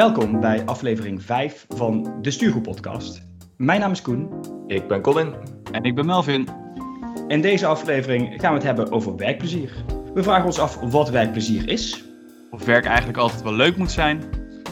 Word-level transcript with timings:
Welkom 0.00 0.40
bij 0.40 0.64
aflevering 0.64 1.22
5 1.22 1.66
van 1.68 2.18
de 2.22 2.30
Stuurgroep 2.30 2.62
Podcast. 2.62 3.22
Mijn 3.56 3.80
naam 3.80 3.90
is 3.90 4.02
Koen. 4.02 4.30
Ik 4.66 4.88
ben 4.88 5.00
Colin. 5.00 5.34
En 5.72 5.84
ik 5.84 5.94
ben 5.94 6.06
Melvin. 6.06 6.48
In 7.28 7.40
deze 7.40 7.66
aflevering 7.66 8.40
gaan 8.40 8.50
we 8.50 8.56
het 8.56 8.66
hebben 8.66 8.92
over 8.92 9.16
werkplezier. 9.16 9.84
We 10.14 10.22
vragen 10.22 10.44
ons 10.44 10.58
af 10.58 10.80
wat 10.80 11.10
werkplezier 11.10 11.68
is. 11.68 12.04
Of 12.50 12.64
werk 12.64 12.84
eigenlijk 12.84 13.18
altijd 13.18 13.42
wel 13.42 13.52
leuk 13.52 13.76
moet 13.76 13.90
zijn. 13.90 14.22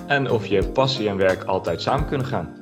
En 0.06 0.30
of 0.30 0.46
je 0.46 0.68
passie 0.68 1.08
en 1.08 1.16
werk 1.16 1.44
altijd 1.44 1.82
samen 1.82 2.06
kunnen 2.06 2.26
gaan. 2.26 2.54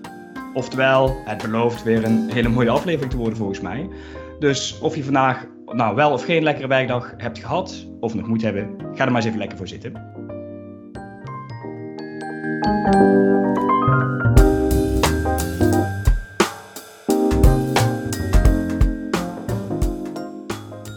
Oftewel, 0.54 1.16
het 1.24 1.42
belooft 1.42 1.82
weer 1.82 2.04
een 2.04 2.30
hele 2.30 2.48
mooie 2.48 2.70
aflevering 2.70 3.10
te 3.10 3.18
worden 3.18 3.36
volgens 3.36 3.60
mij. 3.60 3.88
Dus 4.38 4.78
of 4.78 4.96
je 4.96 5.05
vandaag 5.05 5.46
nou 5.66 5.94
wel 5.94 6.12
of 6.12 6.24
geen 6.24 6.42
lekkere 6.42 6.69
werkdag 6.69 7.14
hebt 7.16 7.38
gehad, 7.38 7.86
of 8.00 8.14
nog 8.14 8.27
moet 8.27 8.42
hebben, 8.42 8.77
ga 8.94 9.05
er 9.05 9.12
maar 9.12 9.16
eens 9.16 9.24
even 9.24 9.38
lekker 9.38 9.58
voor 9.58 9.69
zitten. 9.69 10.25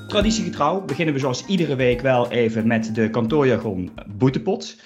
Traditiegetrouw 0.08 0.81
beginnen 0.81 1.14
we 1.14 1.20
zoals 1.20 1.45
iedere 1.45 1.76
week 1.76 2.02
wel 2.02 2.31
even 2.31 2.67
met 2.67 2.95
de 2.95 3.09
kantoorjargon 3.09 3.91
boetepot. 4.08 4.81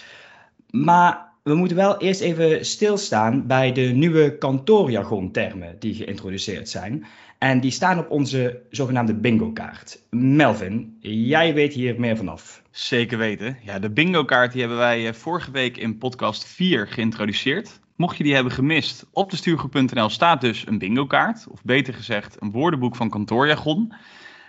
Maar 0.70 1.32
we 1.44 1.56
moeten 1.56 1.78
wel 1.78 1.98
eerst 1.98 2.22
even 2.22 2.66
stilstaan 2.66 3.48
bij 3.48 3.72
de 3.72 3.82
nieuwe 3.82 4.38
kantoorjargon-termen 4.38 5.76
die 5.80 5.94
geïntroduceerd 5.94 6.70
zijn. 6.70 7.06
En 7.44 7.60
die 7.60 7.72
staan 7.72 8.00
op 8.00 8.10
onze 8.10 8.62
zogenaamde 8.70 9.14
bingo-kaart. 9.14 10.00
Melvin, 10.10 10.98
jij 11.00 11.54
weet 11.54 11.74
hier 11.74 12.00
meer 12.00 12.18
vanaf. 12.18 12.62
Zeker 12.72 13.18
weten. 13.18 13.58
Ja, 13.62 13.80
de 13.80 13.90
bingo-kaart 13.90 14.52
die 14.52 14.62
hebben 14.62 14.80
wij 14.80 15.08
eh, 15.08 15.14
vorige 15.14 15.52
week 15.52 15.78
in 15.78 15.98
podcast 15.98 16.46
4 16.46 16.88
geïntroduceerd. 16.88 17.80
Mocht 17.96 18.18
je 18.18 18.24
die 18.24 18.34
hebben 18.34 18.54
gemist, 18.54 19.06
op 19.12 19.30
de 19.30 19.36
stuurgroep.nl 19.36 20.10
staat 20.10 20.42
dus 20.42 20.68
een 20.68 20.78
bingo-kaart. 20.78 21.48
Of 21.48 21.64
beter 21.64 21.94
gezegd, 21.94 22.38
een 22.40 22.52
woordenboek 22.52 22.96
van 22.96 23.10
kantoorjargon. 23.10 23.94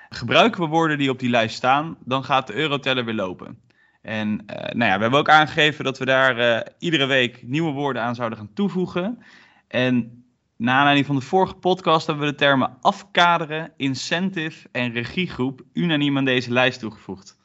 Gebruiken 0.08 0.60
we 0.60 0.68
woorden 0.68 0.98
die 0.98 1.10
op 1.10 1.18
die 1.18 1.30
lijst 1.30 1.56
staan, 1.56 1.96
dan 2.04 2.24
gaat 2.24 2.46
de 2.46 2.54
euroteller 2.54 3.04
weer 3.04 3.14
lopen. 3.14 3.58
En 4.02 4.28
uh, 4.28 4.56
nou 4.56 4.90
ja, 4.90 4.96
we 4.96 5.02
hebben 5.02 5.18
ook 5.18 5.28
aangegeven 5.28 5.84
dat 5.84 5.98
we 5.98 6.04
daar 6.04 6.38
uh, 6.38 6.60
iedere 6.78 7.06
week 7.06 7.42
nieuwe 7.42 7.72
woorden 7.72 8.02
aan 8.02 8.14
zouden 8.14 8.38
gaan 8.38 8.52
toevoegen. 8.54 9.18
En 9.68 10.23
na 10.56 10.76
aanleiding 10.76 11.06
van 11.06 11.16
de 11.16 11.22
vorige 11.22 11.54
podcast 11.54 12.06
hebben 12.06 12.24
we 12.24 12.30
de 12.30 12.38
termen 12.38 12.76
afkaderen, 12.80 13.72
incentive 13.76 14.68
en 14.72 14.92
regiegroep 14.92 15.60
unaniem 15.72 16.16
aan 16.16 16.24
deze 16.24 16.52
lijst 16.52 16.80
toegevoegd. 16.80 17.36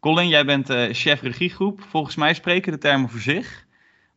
Colin, 0.00 0.28
jij 0.28 0.44
bent 0.44 0.70
uh, 0.70 0.92
chef 0.92 1.20
regiegroep. 1.22 1.82
Volgens 1.82 2.16
mij 2.16 2.34
spreken 2.34 2.72
de 2.72 2.78
termen 2.78 3.10
voor 3.10 3.20
zich. 3.20 3.66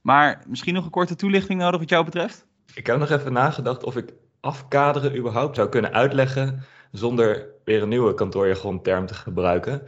Maar 0.01 0.43
misschien 0.47 0.73
nog 0.73 0.85
een 0.85 0.91
korte 0.91 1.15
toelichting 1.15 1.59
nodig 1.59 1.79
wat 1.79 1.89
jou 1.89 2.05
betreft? 2.05 2.45
Ik 2.73 2.87
heb 2.87 2.99
nog 2.99 3.09
even 3.09 3.33
nagedacht 3.33 3.83
of 3.83 3.97
ik 3.97 4.13
afkaderen 4.39 5.17
überhaupt 5.17 5.55
zou 5.55 5.69
kunnen 5.69 5.93
uitleggen 5.93 6.63
zonder 6.91 7.45
weer 7.63 7.81
een 7.81 7.89
nieuwe 7.89 8.13
kantoorjargon-term 8.13 9.05
te 9.05 9.13
gebruiken. 9.13 9.81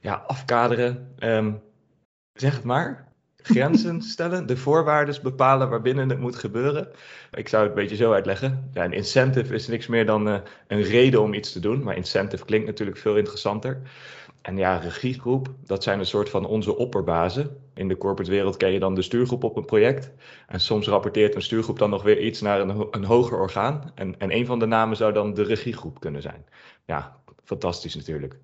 Ja, 0.00 0.14
afkaderen, 0.26 1.14
um, 1.18 1.60
zeg 2.32 2.54
het 2.54 2.64
maar. 2.64 3.07
Grenzen 3.42 4.02
stellen, 4.02 4.46
de 4.46 4.56
voorwaarden 4.56 5.22
bepalen 5.22 5.68
waarbinnen 5.68 6.08
het 6.08 6.18
moet 6.18 6.36
gebeuren. 6.36 6.88
Ik 7.30 7.48
zou 7.48 7.62
het 7.62 7.72
een 7.72 7.78
beetje 7.80 7.96
zo 7.96 8.12
uitleggen. 8.12 8.70
Ja, 8.72 8.84
een 8.84 8.92
incentive 8.92 9.54
is 9.54 9.68
niks 9.68 9.86
meer 9.86 10.06
dan 10.06 10.28
uh, 10.28 10.36
een 10.66 10.82
reden 10.82 11.22
om 11.22 11.34
iets 11.34 11.52
te 11.52 11.60
doen, 11.60 11.82
maar 11.82 11.96
incentive 11.96 12.44
klinkt 12.44 12.66
natuurlijk 12.66 12.98
veel 12.98 13.16
interessanter. 13.16 13.80
En 14.42 14.56
ja, 14.56 14.76
regiegroep, 14.76 15.48
dat 15.64 15.82
zijn 15.82 15.98
een 15.98 16.06
soort 16.06 16.28
van 16.28 16.46
onze 16.46 16.76
opperbazen. 16.76 17.56
In 17.74 17.88
de 17.88 17.96
corporate 17.96 18.30
wereld 18.30 18.56
ken 18.56 18.72
je 18.72 18.78
dan 18.78 18.94
de 18.94 19.02
stuurgroep 19.02 19.44
op 19.44 19.56
een 19.56 19.64
project. 19.64 20.12
En 20.46 20.60
soms 20.60 20.86
rapporteert 20.86 21.34
een 21.34 21.42
stuurgroep 21.42 21.78
dan 21.78 21.90
nog 21.90 22.02
weer 22.02 22.20
iets 22.20 22.40
naar 22.40 22.60
een, 22.60 22.86
een 22.90 23.04
hoger 23.04 23.38
orgaan. 23.38 23.92
En, 23.94 24.18
en 24.18 24.34
een 24.34 24.46
van 24.46 24.58
de 24.58 24.66
namen 24.66 24.96
zou 24.96 25.12
dan 25.12 25.34
de 25.34 25.42
regiegroep 25.42 26.00
kunnen 26.00 26.22
zijn. 26.22 26.44
Ja, 26.84 27.16
fantastisch 27.44 27.94
natuurlijk. 27.94 28.38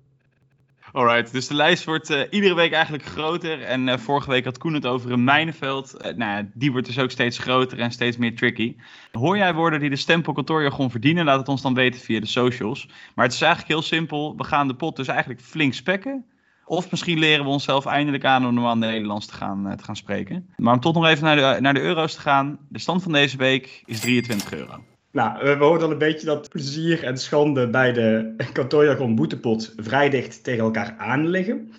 Alright, 0.95 1.31
dus 1.31 1.47
de 1.47 1.53
lijst 1.53 1.83
wordt 1.83 2.09
uh, 2.09 2.21
iedere 2.29 2.53
week 2.53 2.71
eigenlijk 2.71 3.03
groter. 3.03 3.61
En 3.61 3.87
uh, 3.87 3.97
vorige 3.97 4.29
week 4.29 4.45
had 4.45 4.57
Koen 4.57 4.73
het 4.73 4.85
over 4.85 5.11
een 5.11 5.23
mijnenveld. 5.23 5.95
Uh, 6.05 6.13
nou 6.13 6.49
die 6.53 6.71
wordt 6.71 6.87
dus 6.87 6.99
ook 6.99 7.11
steeds 7.11 7.37
groter 7.37 7.79
en 7.79 7.91
steeds 7.91 8.17
meer 8.17 8.35
tricky. 8.35 8.75
Hoor 9.11 9.37
jij 9.37 9.53
woorden 9.53 9.79
die 9.79 9.89
de 9.89 9.95
stempel 9.95 10.33
kantoorjargon 10.33 10.91
verdienen? 10.91 11.25
Laat 11.25 11.39
het 11.39 11.47
ons 11.47 11.61
dan 11.61 11.73
weten 11.73 12.01
via 12.01 12.19
de 12.19 12.25
socials. 12.25 12.89
Maar 13.15 13.25
het 13.25 13.33
is 13.33 13.41
eigenlijk 13.41 13.71
heel 13.71 13.81
simpel. 13.81 14.35
We 14.37 14.43
gaan 14.43 14.67
de 14.67 14.75
pot 14.75 14.95
dus 14.95 15.07
eigenlijk 15.07 15.41
flink 15.41 15.73
spekken. 15.73 16.25
Of 16.65 16.91
misschien 16.91 17.19
leren 17.19 17.45
we 17.45 17.51
onszelf 17.51 17.85
eindelijk 17.85 18.25
aan 18.25 18.45
om 18.45 18.53
normaal 18.53 18.77
Nederlands 18.77 19.25
te 19.25 19.33
gaan, 19.33 19.77
te 19.77 19.83
gaan 19.83 19.95
spreken. 19.95 20.53
Maar 20.57 20.73
om 20.73 20.79
tot 20.79 20.95
nog 20.95 21.05
even 21.05 21.23
naar 21.23 21.35
de, 21.35 21.61
naar 21.61 21.73
de 21.73 21.81
euro's 21.81 22.13
te 22.13 22.21
gaan. 22.21 22.57
De 22.69 22.79
stand 22.79 23.03
van 23.03 23.11
deze 23.11 23.37
week 23.37 23.83
is 23.85 23.99
23 23.99 24.53
euro. 24.53 24.83
Nou, 25.15 25.57
we 25.57 25.63
horen 25.65 25.81
al 25.81 25.91
een 25.91 25.97
beetje 25.97 26.25
dat 26.25 26.49
plezier 26.49 27.03
en 27.03 27.17
schande 27.17 27.69
bij 27.69 27.93
de 27.93 28.35
kantoorjargon 28.53 29.15
boetepot 29.15 29.73
vrij 29.77 30.09
dicht 30.09 30.43
tegen 30.43 30.63
elkaar 30.63 30.95
aan 30.97 31.27
liggen. 31.27 31.73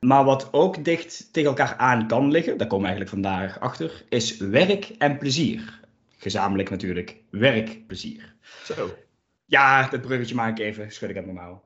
Maar 0.00 0.24
wat 0.24 0.48
ook 0.52 0.84
dicht 0.84 1.32
tegen 1.32 1.48
elkaar 1.48 1.76
aan 1.76 2.06
kan 2.06 2.30
liggen, 2.30 2.58
daar 2.58 2.66
komen 2.66 2.88
we 2.88 2.92
eigenlijk 2.92 3.22
vandaag 3.22 3.60
achter, 3.60 4.04
is 4.08 4.36
werk 4.36 4.90
en 4.98 5.18
plezier. 5.18 5.80
Gezamenlijk 6.16 6.70
natuurlijk 6.70 7.16
werkplezier. 7.30 8.34
Zo. 8.64 8.96
Ja, 9.44 9.88
dat 9.88 10.00
bruggetje 10.00 10.34
maak 10.34 10.58
ik 10.58 10.64
even, 10.64 10.92
schud 10.92 11.10
ik 11.10 11.16
uit 11.16 11.24
mijn 11.24 11.36
mouw. 11.36 11.62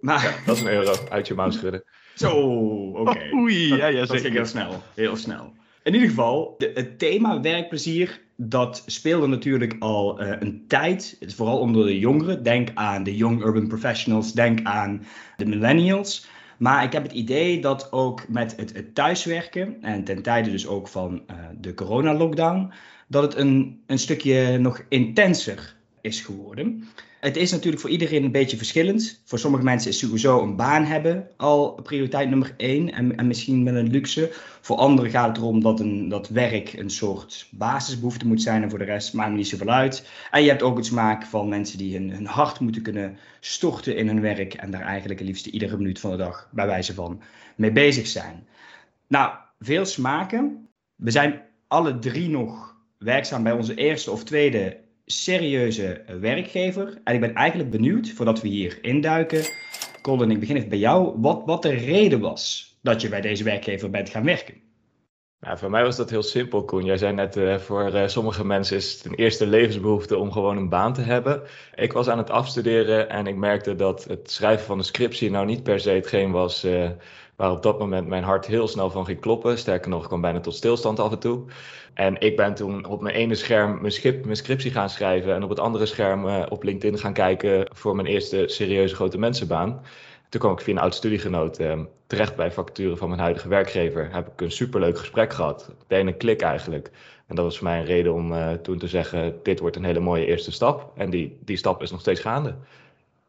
Maar... 0.00 0.22
Ja, 0.22 0.34
dat 0.46 0.56
is 0.56 0.62
een 0.62 0.68
euro, 0.68 0.94
uit 1.08 1.26
je 1.26 1.34
mouw 1.34 1.50
schudden. 1.50 1.84
Zo, 2.14 2.30
oké. 2.88 3.10
Okay. 3.10 3.32
Oei, 3.32 3.76
ja, 3.76 3.86
ja, 3.86 3.98
dat, 3.98 4.08
dat 4.08 4.20
ging 4.20 4.34
heel 4.34 4.46
snel, 4.46 4.82
heel 4.94 5.16
snel. 5.16 5.52
In 5.82 5.94
ieder 5.94 6.08
geval, 6.08 6.54
de, 6.58 6.70
het 6.74 6.98
thema 6.98 7.40
werkplezier, 7.40 8.24
dat 8.36 8.82
speelde 8.86 9.26
natuurlijk 9.26 9.76
al 9.78 10.22
uh, 10.22 10.32
een 10.38 10.64
tijd, 10.66 11.18
vooral 11.26 11.58
onder 11.58 11.86
de 11.86 11.98
jongeren. 11.98 12.42
Denk 12.42 12.70
aan 12.74 13.02
de 13.02 13.16
young 13.16 13.44
urban 13.44 13.68
professionals, 13.68 14.32
denk 14.32 14.60
aan 14.62 15.06
de 15.36 15.46
millennials. 15.46 16.28
Maar 16.58 16.84
ik 16.84 16.92
heb 16.92 17.02
het 17.02 17.12
idee 17.12 17.60
dat 17.60 17.92
ook 17.92 18.28
met 18.28 18.56
het, 18.56 18.72
het 18.72 18.94
thuiswerken, 18.94 19.82
en 19.82 20.04
ten 20.04 20.22
tijde 20.22 20.50
dus 20.50 20.66
ook 20.66 20.88
van 20.88 21.22
uh, 21.30 21.36
de 21.60 21.74
corona-lockdown, 21.74 22.72
dat 23.08 23.22
het 23.22 23.36
een, 23.36 23.82
een 23.86 23.98
stukje 23.98 24.58
nog 24.58 24.82
intenser 24.88 25.76
is 26.00 26.20
geworden. 26.20 26.84
Het 27.20 27.36
is 27.36 27.50
natuurlijk 27.50 27.80
voor 27.80 27.90
iedereen 27.90 28.24
een 28.24 28.32
beetje 28.32 28.56
verschillend. 28.56 29.20
Voor 29.24 29.38
sommige 29.38 29.64
mensen 29.64 29.90
is 29.90 29.98
sowieso 29.98 30.42
een 30.42 30.56
baan 30.56 30.84
hebben 30.84 31.28
al 31.36 31.72
prioriteit 31.82 32.28
nummer 32.28 32.54
één 32.56 32.92
en, 32.92 33.16
en 33.16 33.26
misschien 33.26 33.62
met 33.62 33.74
een 33.74 33.90
luxe. 33.90 34.30
Voor 34.60 34.76
anderen 34.76 35.10
gaat 35.10 35.28
het 35.28 35.36
erom 35.36 35.60
dat, 35.60 35.80
een, 35.80 36.08
dat 36.08 36.28
werk 36.28 36.72
een 36.72 36.90
soort 36.90 37.48
basisbehoefte 37.50 38.26
moet 38.26 38.42
zijn 38.42 38.62
en 38.62 38.70
voor 38.70 38.78
de 38.78 38.84
rest 38.84 39.14
maakt 39.14 39.30
me 39.30 39.36
niet 39.36 39.48
zoveel 39.48 39.70
uit. 39.70 40.08
En 40.30 40.42
je 40.42 40.48
hebt 40.48 40.62
ook 40.62 40.76
het 40.76 40.86
smaak 40.86 41.26
van 41.26 41.48
mensen 41.48 41.78
die 41.78 41.96
hun, 41.96 42.10
hun 42.10 42.26
hart 42.26 42.60
moeten 42.60 42.82
kunnen 42.82 43.18
storten 43.40 43.96
in 43.96 44.06
hun 44.06 44.20
werk 44.20 44.54
en 44.54 44.70
daar 44.70 44.82
eigenlijk 44.82 45.18
het 45.18 45.28
liefst 45.28 45.46
iedere 45.46 45.76
minuut 45.76 46.00
van 46.00 46.10
de 46.10 46.16
dag 46.16 46.48
bij 46.52 46.66
wijze 46.66 46.94
van 46.94 47.22
mee 47.56 47.72
bezig 47.72 48.06
zijn. 48.06 48.46
Nou, 49.06 49.32
veel 49.60 49.84
smaken. 49.84 50.68
We 50.96 51.10
zijn 51.10 51.42
alle 51.68 51.98
drie 51.98 52.28
nog 52.28 52.76
werkzaam 52.98 53.42
bij 53.42 53.52
onze 53.52 53.74
eerste 53.74 54.10
of 54.10 54.24
tweede 54.24 54.84
serieuze 55.06 56.02
werkgever. 56.20 57.00
En 57.04 57.14
ik 57.14 57.20
ben 57.20 57.34
eigenlijk 57.34 57.70
benieuwd, 57.70 58.10
voordat 58.10 58.40
we 58.40 58.48
hier 58.48 58.78
induiken, 58.82 59.44
Colin, 60.02 60.30
ik 60.30 60.40
begin 60.40 60.56
even 60.56 60.68
bij 60.68 60.78
jou, 60.78 61.20
wat, 61.20 61.42
wat 61.44 61.62
de 61.62 61.74
reden 61.74 62.20
was 62.20 62.74
dat 62.82 63.00
je 63.00 63.08
bij 63.08 63.20
deze 63.20 63.44
werkgever 63.44 63.90
bent 63.90 64.10
gaan 64.10 64.24
werken. 64.24 64.64
Nou, 65.40 65.58
voor 65.58 65.70
mij 65.70 65.82
was 65.82 65.96
dat 65.96 66.10
heel 66.10 66.22
simpel, 66.22 66.64
Koen. 66.64 66.84
Jij 66.84 66.96
zei 66.96 67.12
net, 67.12 67.36
uh, 67.36 67.58
voor 67.58 67.94
uh, 67.94 68.06
sommige 68.06 68.44
mensen 68.44 68.76
is 68.76 68.92
het 68.92 69.04
een 69.04 69.14
eerste 69.14 69.46
levensbehoefte 69.46 70.18
om 70.18 70.32
gewoon 70.32 70.56
een 70.56 70.68
baan 70.68 70.92
te 70.92 71.00
hebben. 71.00 71.42
Ik 71.74 71.92
was 71.92 72.08
aan 72.08 72.18
het 72.18 72.30
afstuderen 72.30 73.08
en 73.08 73.26
ik 73.26 73.36
merkte 73.36 73.74
dat 73.74 74.04
het 74.04 74.30
schrijven 74.30 74.66
van 74.66 74.78
een 74.78 74.84
scriptie 74.84 75.30
nou 75.30 75.46
niet 75.46 75.62
per 75.62 75.80
se 75.80 75.90
hetgeen 75.90 76.30
was 76.30 76.64
uh, 76.64 76.90
waar 77.36 77.50
op 77.50 77.62
dat 77.62 77.78
moment 77.78 78.06
mijn 78.08 78.22
hart 78.22 78.46
heel 78.46 78.68
snel 78.68 78.90
van 78.90 79.04
ging 79.04 79.20
kloppen. 79.20 79.58
Sterker 79.58 79.90
nog, 79.90 80.02
ik 80.02 80.08
kwam 80.08 80.20
bijna 80.20 80.40
tot 80.40 80.54
stilstand 80.54 81.00
af 81.00 81.12
en 81.12 81.18
toe. 81.18 81.44
En 81.94 82.20
ik 82.20 82.36
ben 82.36 82.54
toen 82.54 82.86
op 82.86 83.00
mijn 83.00 83.14
ene 83.14 83.34
scherm 83.34 83.80
mijn, 83.80 83.92
schip, 83.92 84.24
mijn 84.24 84.36
scriptie 84.36 84.70
gaan 84.70 84.90
schrijven 84.90 85.34
en 85.34 85.42
op 85.42 85.48
het 85.48 85.60
andere 85.60 85.86
scherm 85.86 86.26
uh, 86.26 86.42
op 86.48 86.62
LinkedIn 86.62 86.98
gaan 86.98 87.12
kijken 87.12 87.68
voor 87.72 87.96
mijn 87.96 88.08
eerste 88.08 88.44
serieuze 88.46 88.94
grote 88.94 89.18
mensenbaan. 89.18 89.82
Toen 90.28 90.40
kwam 90.40 90.52
ik 90.52 90.60
via 90.60 90.74
een 90.74 90.80
oud 90.80 90.94
studiegenoot 90.94 91.60
uh, 91.60 91.80
terecht 92.06 92.36
bij 92.36 92.52
vacature 92.52 92.96
van 92.96 93.08
mijn 93.08 93.20
huidige 93.20 93.48
werkgever. 93.48 94.08
Heb 94.12 94.26
ik 94.26 94.40
een 94.40 94.50
superleuk 94.50 94.98
gesprek 94.98 95.32
gehad. 95.32 95.72
Meteen 95.78 96.06
een 96.06 96.16
klik 96.16 96.40
eigenlijk. 96.40 96.90
En 97.26 97.36
dat 97.36 97.44
was 97.44 97.58
voor 97.58 97.66
mij 97.66 97.78
een 97.78 97.84
reden 97.84 98.14
om 98.14 98.32
uh, 98.32 98.52
toen 98.52 98.78
te 98.78 98.88
zeggen, 98.88 99.38
dit 99.42 99.60
wordt 99.60 99.76
een 99.76 99.84
hele 99.84 100.00
mooie 100.00 100.26
eerste 100.26 100.52
stap. 100.52 100.92
En 100.96 101.10
die, 101.10 101.38
die 101.44 101.56
stap 101.56 101.82
is 101.82 101.90
nog 101.90 102.00
steeds 102.00 102.20
gaande. 102.20 102.54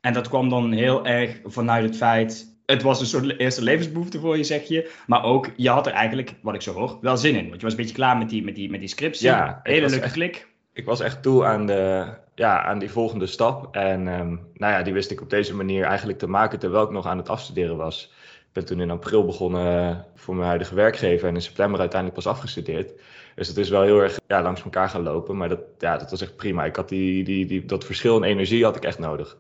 En 0.02 0.14
dat 0.14 0.30
kwam 0.30 0.50
dan 0.50 0.72
heel 0.72 1.06
erg 1.06 1.40
vanuit 1.44 1.84
het 1.84 1.98
feit, 1.98 2.57
het 2.68 2.82
was 2.82 3.00
een 3.00 3.06
soort 3.06 3.40
eerste 3.40 3.64
levensbehoefte 3.64 4.20
voor 4.20 4.38
je, 4.38 4.44
zeg 4.44 4.64
je. 4.64 4.92
Maar 5.08 5.24
ook, 5.24 5.50
je 5.56 5.70
had 5.70 5.88
er 5.88 5.94
eigenlijk, 5.94 6.34
wat 6.42 6.54
ik 6.54 6.62
zo 6.62 6.74
hoor, 6.74 6.98
wel 7.02 7.18
zin 7.18 7.36
in. 7.36 7.48
Want 7.48 7.56
je 7.56 7.62
was 7.62 7.72
een 7.72 7.80
beetje 7.80 7.96
klaar 7.96 8.18
met 8.18 8.30
die, 8.30 8.44
met 8.44 8.56
die, 8.56 8.70
met 8.70 8.80
die 8.80 8.90
scriptie. 8.90 9.28
Ja, 9.28 9.60
hele 9.64 9.90
leuke 9.90 10.04
echt, 10.04 10.14
klik. 10.14 10.48
Ik 10.74 10.86
was 10.86 11.00
echt 11.00 11.22
toe 11.22 11.46
aan, 11.46 11.66
de, 11.66 12.08
ja, 12.36 12.64
aan 12.64 12.80
die 12.80 12.92
volgende 12.92 13.28
stap. 13.28 13.76
En 13.76 14.08
um, 14.08 14.48
nou 14.54 14.74
ja, 14.74 14.82
die 14.82 14.94
wist 14.94 15.12
ik 15.12 15.22
op 15.22 15.30
deze 15.30 15.56
manier 15.56 15.84
eigenlijk 15.84 16.20
te 16.20 16.28
maken 16.28 16.60
terwijl 16.60 16.84
ik 16.84 16.90
nog 16.90 17.06
aan 17.06 17.18
het 17.18 17.30
afstuderen 17.30 17.78
was. 17.78 18.12
Ik 18.24 18.54
ben 18.54 18.66
toen 18.66 18.82
in 18.82 18.92
april 18.92 19.26
begonnen 19.26 20.06
voor 20.16 20.36
mijn 20.36 20.48
huidige 20.48 20.76
werkgever 20.76 21.28
en 21.28 21.36
in 21.36 21.42
september 21.42 21.80
uiteindelijk 21.80 22.24
pas 22.24 22.34
afgestudeerd. 22.34 22.92
Dus 23.36 23.48
het 23.48 23.58
is 23.58 23.70
wel 23.70 23.82
heel 23.82 24.02
erg 24.02 24.20
ja, 24.28 24.42
langs 24.42 24.64
elkaar 24.64 24.90
gaan 24.90 25.04
lopen. 25.04 25.38
Maar 25.38 25.50
dat, 25.50 25.62
ja, 25.78 25.98
dat 25.98 26.12
was 26.12 26.22
echt 26.22 26.36
prima. 26.36 26.66
Ik 26.66 26.76
had 26.76 26.90
die, 26.90 27.24
die, 27.24 27.46
die, 27.46 27.66
dat 27.66 27.86
verschil 27.86 28.18
in 28.18 28.24
energie 28.24 28.64
had 28.64 28.76
ik 28.76 28.84
echt 28.84 29.00
nodig. 29.00 29.38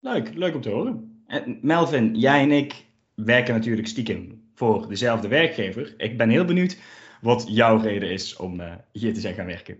Leuk, 0.00 0.34
leuk 0.34 0.54
om 0.54 0.60
te 0.60 0.70
horen. 0.70 1.11
Melvin, 1.60 2.14
jij 2.14 2.40
en 2.40 2.52
ik 2.52 2.84
werken 3.14 3.54
natuurlijk 3.54 3.86
stiekem 3.88 4.42
voor 4.54 4.88
dezelfde 4.88 5.28
werkgever. 5.28 5.94
Ik 5.96 6.16
ben 6.16 6.30
heel 6.30 6.44
benieuwd 6.44 6.76
wat 7.20 7.44
jouw 7.48 7.76
reden 7.76 8.10
is 8.10 8.36
om 8.36 8.60
uh, 8.60 8.72
hier 8.92 9.14
te 9.14 9.20
zijn 9.20 9.34
gaan 9.34 9.46
werken. 9.46 9.78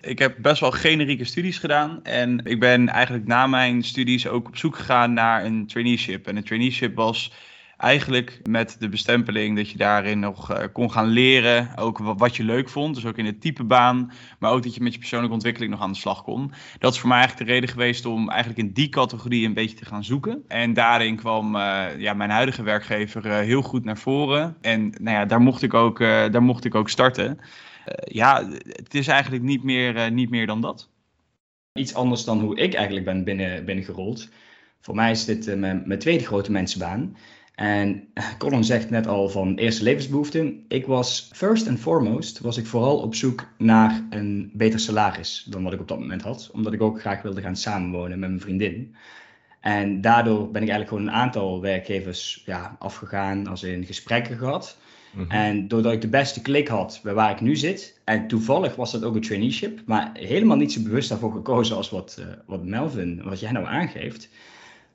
Ik 0.00 0.18
heb 0.18 0.36
best 0.38 0.60
wel 0.60 0.70
generieke 0.70 1.24
studies 1.24 1.58
gedaan. 1.58 2.04
En 2.04 2.40
ik 2.44 2.60
ben 2.60 2.88
eigenlijk 2.88 3.26
na 3.26 3.46
mijn 3.46 3.82
studies 3.82 4.26
ook 4.26 4.46
op 4.46 4.56
zoek 4.56 4.76
gegaan 4.76 5.12
naar 5.12 5.44
een 5.44 5.66
traineeship. 5.66 6.26
En 6.26 6.36
een 6.36 6.44
traineeship 6.44 6.94
was 6.94 7.32
eigenlijk 7.82 8.40
met 8.48 8.76
de 8.78 8.88
bestempeling 8.88 9.56
dat 9.56 9.70
je 9.70 9.76
daarin 9.76 10.18
nog 10.18 10.50
uh, 10.50 10.64
kon 10.72 10.92
gaan 10.92 11.06
leren. 11.06 11.76
Ook 11.76 11.98
wat 11.98 12.36
je 12.36 12.44
leuk 12.44 12.68
vond. 12.68 12.94
Dus 12.94 13.06
ook 13.06 13.16
in 13.16 13.26
het 13.26 13.40
type 13.40 13.64
baan. 13.64 14.12
Maar 14.38 14.50
ook 14.50 14.62
dat 14.62 14.74
je 14.74 14.82
met 14.82 14.92
je 14.92 14.98
persoonlijke 14.98 15.34
ontwikkeling 15.34 15.72
nog 15.72 15.82
aan 15.82 15.92
de 15.92 15.98
slag 15.98 16.22
kon. 16.22 16.52
Dat 16.78 16.92
is 16.92 16.98
voor 16.98 17.08
mij 17.08 17.18
eigenlijk 17.18 17.48
de 17.48 17.54
reden 17.54 17.70
geweest 17.70 18.06
om 18.06 18.28
eigenlijk 18.28 18.60
in 18.60 18.72
die 18.72 18.88
categorie 18.88 19.46
een 19.46 19.54
beetje 19.54 19.76
te 19.76 19.84
gaan 19.84 20.04
zoeken. 20.04 20.44
En 20.48 20.72
daarin 20.72 21.16
kwam 21.16 21.56
uh, 21.56 21.84
ja, 21.98 22.14
mijn 22.14 22.30
huidige 22.30 22.62
werkgever 22.62 23.26
uh, 23.26 23.38
heel 23.38 23.62
goed 23.62 23.84
naar 23.84 23.98
voren. 23.98 24.56
En 24.60 24.90
nou 25.00 25.16
ja, 25.16 25.24
daar, 25.24 25.40
mocht 25.40 25.62
ik 25.62 25.74
ook, 25.74 25.98
daar 25.98 26.42
mocht 26.42 26.64
ik 26.64 26.74
ook 26.74 26.88
starten. 26.88 27.38
ja, 28.04 28.48
het 28.66 28.94
is 28.94 29.06
eigenlijk 29.06 29.42
niet 29.42 29.62
meer, 29.62 30.12
niet 30.12 30.30
meer 30.30 30.46
dan 30.46 30.60
dat. 30.60 30.88
Iets 31.72 31.94
anders 31.94 32.24
dan 32.24 32.40
hoe 32.40 32.56
ik 32.56 32.74
eigenlijk 32.74 33.06
ben 33.06 33.24
binnen, 33.24 33.64
binnengerold. 33.64 34.28
Voor 34.80 34.94
mij 34.94 35.10
is 35.10 35.24
dit 35.24 35.56
mijn, 35.56 35.82
mijn 35.86 35.98
tweede 35.98 36.24
grote 36.24 36.52
mensenbaan. 36.52 37.16
En 37.54 38.08
Colin 38.38 38.64
zegt 38.64 38.90
net 38.90 39.06
al 39.06 39.28
van 39.28 39.54
eerste 39.54 39.82
levensbehoeften. 39.82 40.64
Ik 40.68 40.86
was 40.86 41.30
first 41.32 41.68
and 41.68 41.80
foremost 41.80 42.40
was 42.40 42.56
ik 42.56 42.66
vooral 42.66 42.98
op 42.98 43.14
zoek 43.14 43.46
naar 43.58 44.06
een 44.10 44.50
beter 44.54 44.80
salaris 44.80 45.46
dan 45.48 45.62
wat 45.62 45.72
ik 45.72 45.80
op 45.80 45.88
dat 45.88 45.98
moment 45.98 46.22
had. 46.22 46.50
Omdat 46.52 46.72
ik 46.72 46.80
ook 46.80 47.00
graag 47.00 47.22
wilde 47.22 47.40
gaan 47.40 47.56
samenwonen 47.56 48.18
met 48.18 48.28
mijn 48.28 48.40
vriendin. 48.40 48.94
En 49.60 50.00
daardoor 50.00 50.50
ben 50.50 50.62
ik 50.62 50.68
eigenlijk 50.68 50.88
gewoon 50.88 51.06
een 51.06 51.22
aantal 51.22 51.60
werkgevers 51.60 52.42
ja, 52.46 52.76
afgegaan, 52.78 53.46
als 53.46 53.62
in 53.62 53.84
gesprekken 53.84 54.38
gehad. 54.38 54.78
Mm 55.12 55.22
-hmm. 55.22 55.30
En 55.30 55.68
doordat 55.68 55.92
ik 55.92 56.00
de 56.00 56.08
beste 56.08 56.42
klik 56.42 56.68
had 56.68 57.00
bij 57.02 57.14
waar 57.14 57.30
ik 57.30 57.40
nu 57.40 57.56
zit, 57.56 58.00
en 58.04 58.28
toevallig 58.28 58.76
was 58.76 58.92
dat 58.92 59.04
ook 59.04 59.14
een 59.14 59.20
traineeship, 59.20 59.82
maar 59.86 60.10
helemaal 60.12 60.56
niet 60.56 60.72
zo 60.72 60.82
bewust 60.82 61.08
daarvoor 61.08 61.32
gekozen 61.32 61.76
als 61.76 61.90
wat, 61.90 62.16
uh, 62.20 62.26
wat 62.46 62.64
Melvin, 62.64 63.22
wat 63.22 63.40
jij 63.40 63.52
nou 63.52 63.66
aangeeft. 63.66 64.28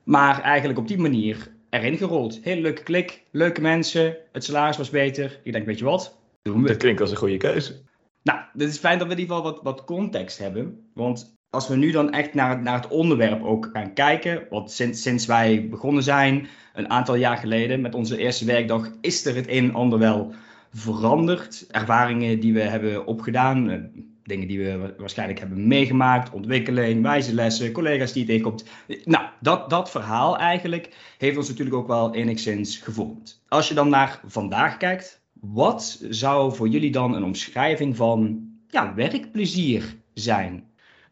Maar 0.04 0.40
eigenlijk 0.40 0.78
op 0.78 0.88
die 0.88 0.98
manier 0.98 1.50
erin 1.70 1.96
gerold. 1.96 2.40
Hele 2.42 2.60
leuke 2.60 2.82
klik, 2.82 3.22
leuke 3.30 3.60
mensen, 3.60 4.16
het 4.32 4.44
salaris 4.44 4.76
was 4.76 4.90
beter. 4.90 5.40
Ik 5.42 5.52
denk, 5.52 5.66
weet 5.66 5.78
je 5.78 5.84
wat, 5.84 6.18
doen 6.42 6.62
we. 6.62 6.68
Dat 6.68 6.76
klinkt 6.76 7.00
als 7.00 7.10
een 7.10 7.16
goede 7.16 7.36
keuze. 7.36 7.82
Nou, 8.22 8.38
het 8.52 8.68
is 8.68 8.78
fijn 8.78 8.98
dat 8.98 9.06
we 9.06 9.12
in 9.12 9.18
ieder 9.18 9.36
geval 9.36 9.52
wat, 9.52 9.62
wat 9.62 9.84
context 9.84 10.38
hebben. 10.38 10.90
Want 10.94 11.36
als 11.50 11.68
we 11.68 11.76
nu 11.76 11.90
dan 11.90 12.12
echt 12.12 12.34
naar, 12.34 12.62
naar 12.62 12.80
het 12.80 12.88
onderwerp 12.88 13.44
ook 13.44 13.70
gaan 13.72 13.94
kijken, 13.94 14.46
want 14.50 14.70
sinds, 14.70 15.02
sinds 15.02 15.26
wij 15.26 15.68
begonnen 15.68 16.02
zijn, 16.02 16.48
een 16.74 16.90
aantal 16.90 17.14
jaar 17.14 17.36
geleden, 17.36 17.80
met 17.80 17.94
onze 17.94 18.18
eerste 18.18 18.44
werkdag, 18.44 18.90
is 19.00 19.26
er 19.26 19.34
het 19.34 19.48
een 19.48 19.64
en 19.64 19.74
ander 19.74 19.98
wel 19.98 20.32
veranderd. 20.72 21.66
Ervaringen 21.70 22.40
die 22.40 22.52
we 22.52 22.60
hebben 22.60 23.06
opgedaan, 23.06 23.70
eh, 23.70 23.78
dingen 24.28 24.48
die 24.48 24.58
we 24.58 24.94
waarschijnlijk 24.98 25.38
hebben 25.38 25.66
meegemaakt, 25.66 26.30
ontwikkeling, 26.30 27.02
wijze 27.02 27.34
lessen, 27.34 27.72
collega's 27.72 28.12
die 28.12 28.22
je 28.22 28.28
tegenkomt. 28.28 28.64
Nou, 29.04 29.26
dat, 29.40 29.70
dat 29.70 29.90
verhaal 29.90 30.38
eigenlijk 30.38 30.94
heeft 31.18 31.36
ons 31.36 31.48
natuurlijk 31.48 31.76
ook 31.76 31.86
wel 31.86 32.14
enigszins 32.14 32.76
gevormd. 32.76 33.42
Als 33.48 33.68
je 33.68 33.74
dan 33.74 33.88
naar 33.88 34.20
vandaag 34.26 34.76
kijkt, 34.76 35.20
wat 35.40 36.02
zou 36.08 36.54
voor 36.54 36.68
jullie 36.68 36.90
dan 36.90 37.14
een 37.14 37.24
omschrijving 37.24 37.96
van 37.96 38.48
ja, 38.68 38.94
werkplezier 38.94 39.96
zijn? 40.14 40.64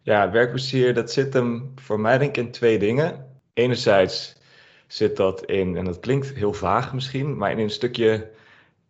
Ja, 0.02 0.30
werkplezier, 0.30 0.94
dat 0.94 1.12
zit 1.12 1.32
hem 1.32 1.72
voor 1.74 2.00
mij 2.00 2.18
denk 2.18 2.36
ik 2.36 2.44
in 2.44 2.50
twee 2.50 2.78
dingen. 2.78 3.26
Enerzijds 3.54 4.36
zit 4.86 5.16
dat 5.16 5.44
in, 5.44 5.76
en 5.76 5.84
dat 5.84 6.00
klinkt 6.00 6.34
heel 6.34 6.52
vaag 6.52 6.94
misschien, 6.94 7.36
maar 7.36 7.50
in 7.50 7.58
een 7.58 7.70
stukje 7.70 8.30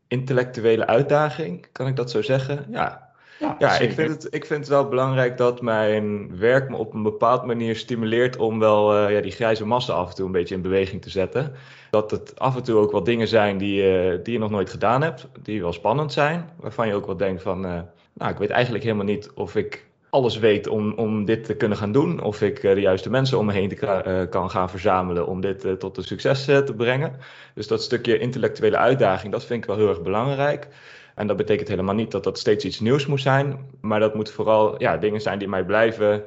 intellectuele 0.09 0.87
uitdaging, 0.87 1.67
kan 1.73 1.87
ik 1.87 1.97
dat 1.97 2.11
zo 2.11 2.23
zeggen? 2.23 2.67
Ja, 2.71 3.06
ja, 3.39 3.57
ja 3.59 3.79
ik, 3.79 3.93
vind 3.93 4.11
het, 4.11 4.35
ik 4.35 4.45
vind 4.45 4.61
het 4.61 4.69
wel 4.69 4.89
belangrijk 4.89 5.37
dat 5.37 5.61
mijn 5.61 6.39
werk 6.39 6.69
me 6.69 6.77
op 6.77 6.95
een 6.95 7.03
bepaalde 7.03 7.47
manier 7.47 7.77
stimuleert 7.77 8.37
om 8.37 8.59
wel 8.59 8.97
uh, 8.97 9.15
ja, 9.15 9.21
die 9.21 9.33
grijze 9.33 9.67
massa 9.67 9.93
af 9.93 10.09
en 10.09 10.15
toe 10.15 10.27
een 10.27 10.33
beetje 10.33 10.55
in 10.55 10.63
beweging 10.63 11.03
te 11.03 11.11
zetten. 11.11 11.53
Dat 11.91 12.11
het 12.11 12.39
af 12.39 12.57
en 12.57 12.63
toe 12.63 12.77
ook 12.77 12.91
wat 12.91 13.05
dingen 13.05 13.29
zijn 13.29 13.59
die, 13.59 13.83
uh, 13.83 14.19
die 14.23 14.33
je 14.33 14.39
nog 14.39 14.51
nooit 14.51 14.71
gedaan 14.71 15.03
hebt, 15.03 15.27
die 15.43 15.61
wel 15.61 15.73
spannend 15.73 16.13
zijn. 16.13 16.51
Waarvan 16.61 16.89
je 16.89 16.95
ook 16.95 17.07
wel 17.07 17.17
denkt 17.17 17.43
van, 17.43 17.67
uh, 17.67 17.81
nou 18.13 18.33
ik 18.33 18.39
weet 18.39 18.51
eigenlijk 18.51 18.85
helemaal 18.85 19.05
niet 19.05 19.31
of 19.35 19.57
ik 19.57 19.85
alles 20.11 20.39
weet 20.39 20.69
om, 20.69 20.93
om 20.93 21.25
dit 21.25 21.45
te 21.45 21.55
kunnen 21.55 21.79
gaan 21.79 21.93
doen. 21.93 22.23
Of 22.23 22.43
ik 22.43 22.61
de 22.61 22.81
juiste 22.81 23.11
mensen 23.11 23.39
om 23.39 23.47
me 23.47 23.53
heen 23.53 23.69
te, 23.69 24.27
kan 24.31 24.51
gaan 24.51 24.71
verzamelen 24.71 25.27
om 25.27 25.41
dit 25.41 25.79
tot 25.79 25.97
een 25.97 26.05
succes 26.05 26.45
te 26.45 26.75
brengen. 26.77 27.13
Dus 27.55 27.67
dat 27.67 27.83
stukje 27.83 28.19
intellectuele 28.19 28.77
uitdaging, 28.77 29.33
dat 29.33 29.45
vind 29.45 29.63
ik 29.63 29.69
wel 29.69 29.77
heel 29.77 29.89
erg 29.89 30.03
belangrijk. 30.03 30.69
En 31.17 31.27
dat 31.27 31.37
betekent 31.37 31.69
helemaal 31.69 31.95
niet 31.95 32.11
dat 32.11 32.25
dat 32.25 32.39
steeds 32.39 32.65
iets 32.65 32.81
nieuws 32.81 33.07
moet 33.07 33.21
zijn. 33.21 33.71
Maar 33.81 34.01
dat 34.01 34.15
moet 34.15 34.31
vooral 34.31 34.81
ja, 34.81 34.97
dingen 34.97 35.21
zijn 35.21 35.39
die 35.39 35.49
mij 35.49 35.65
blijven 35.65 36.25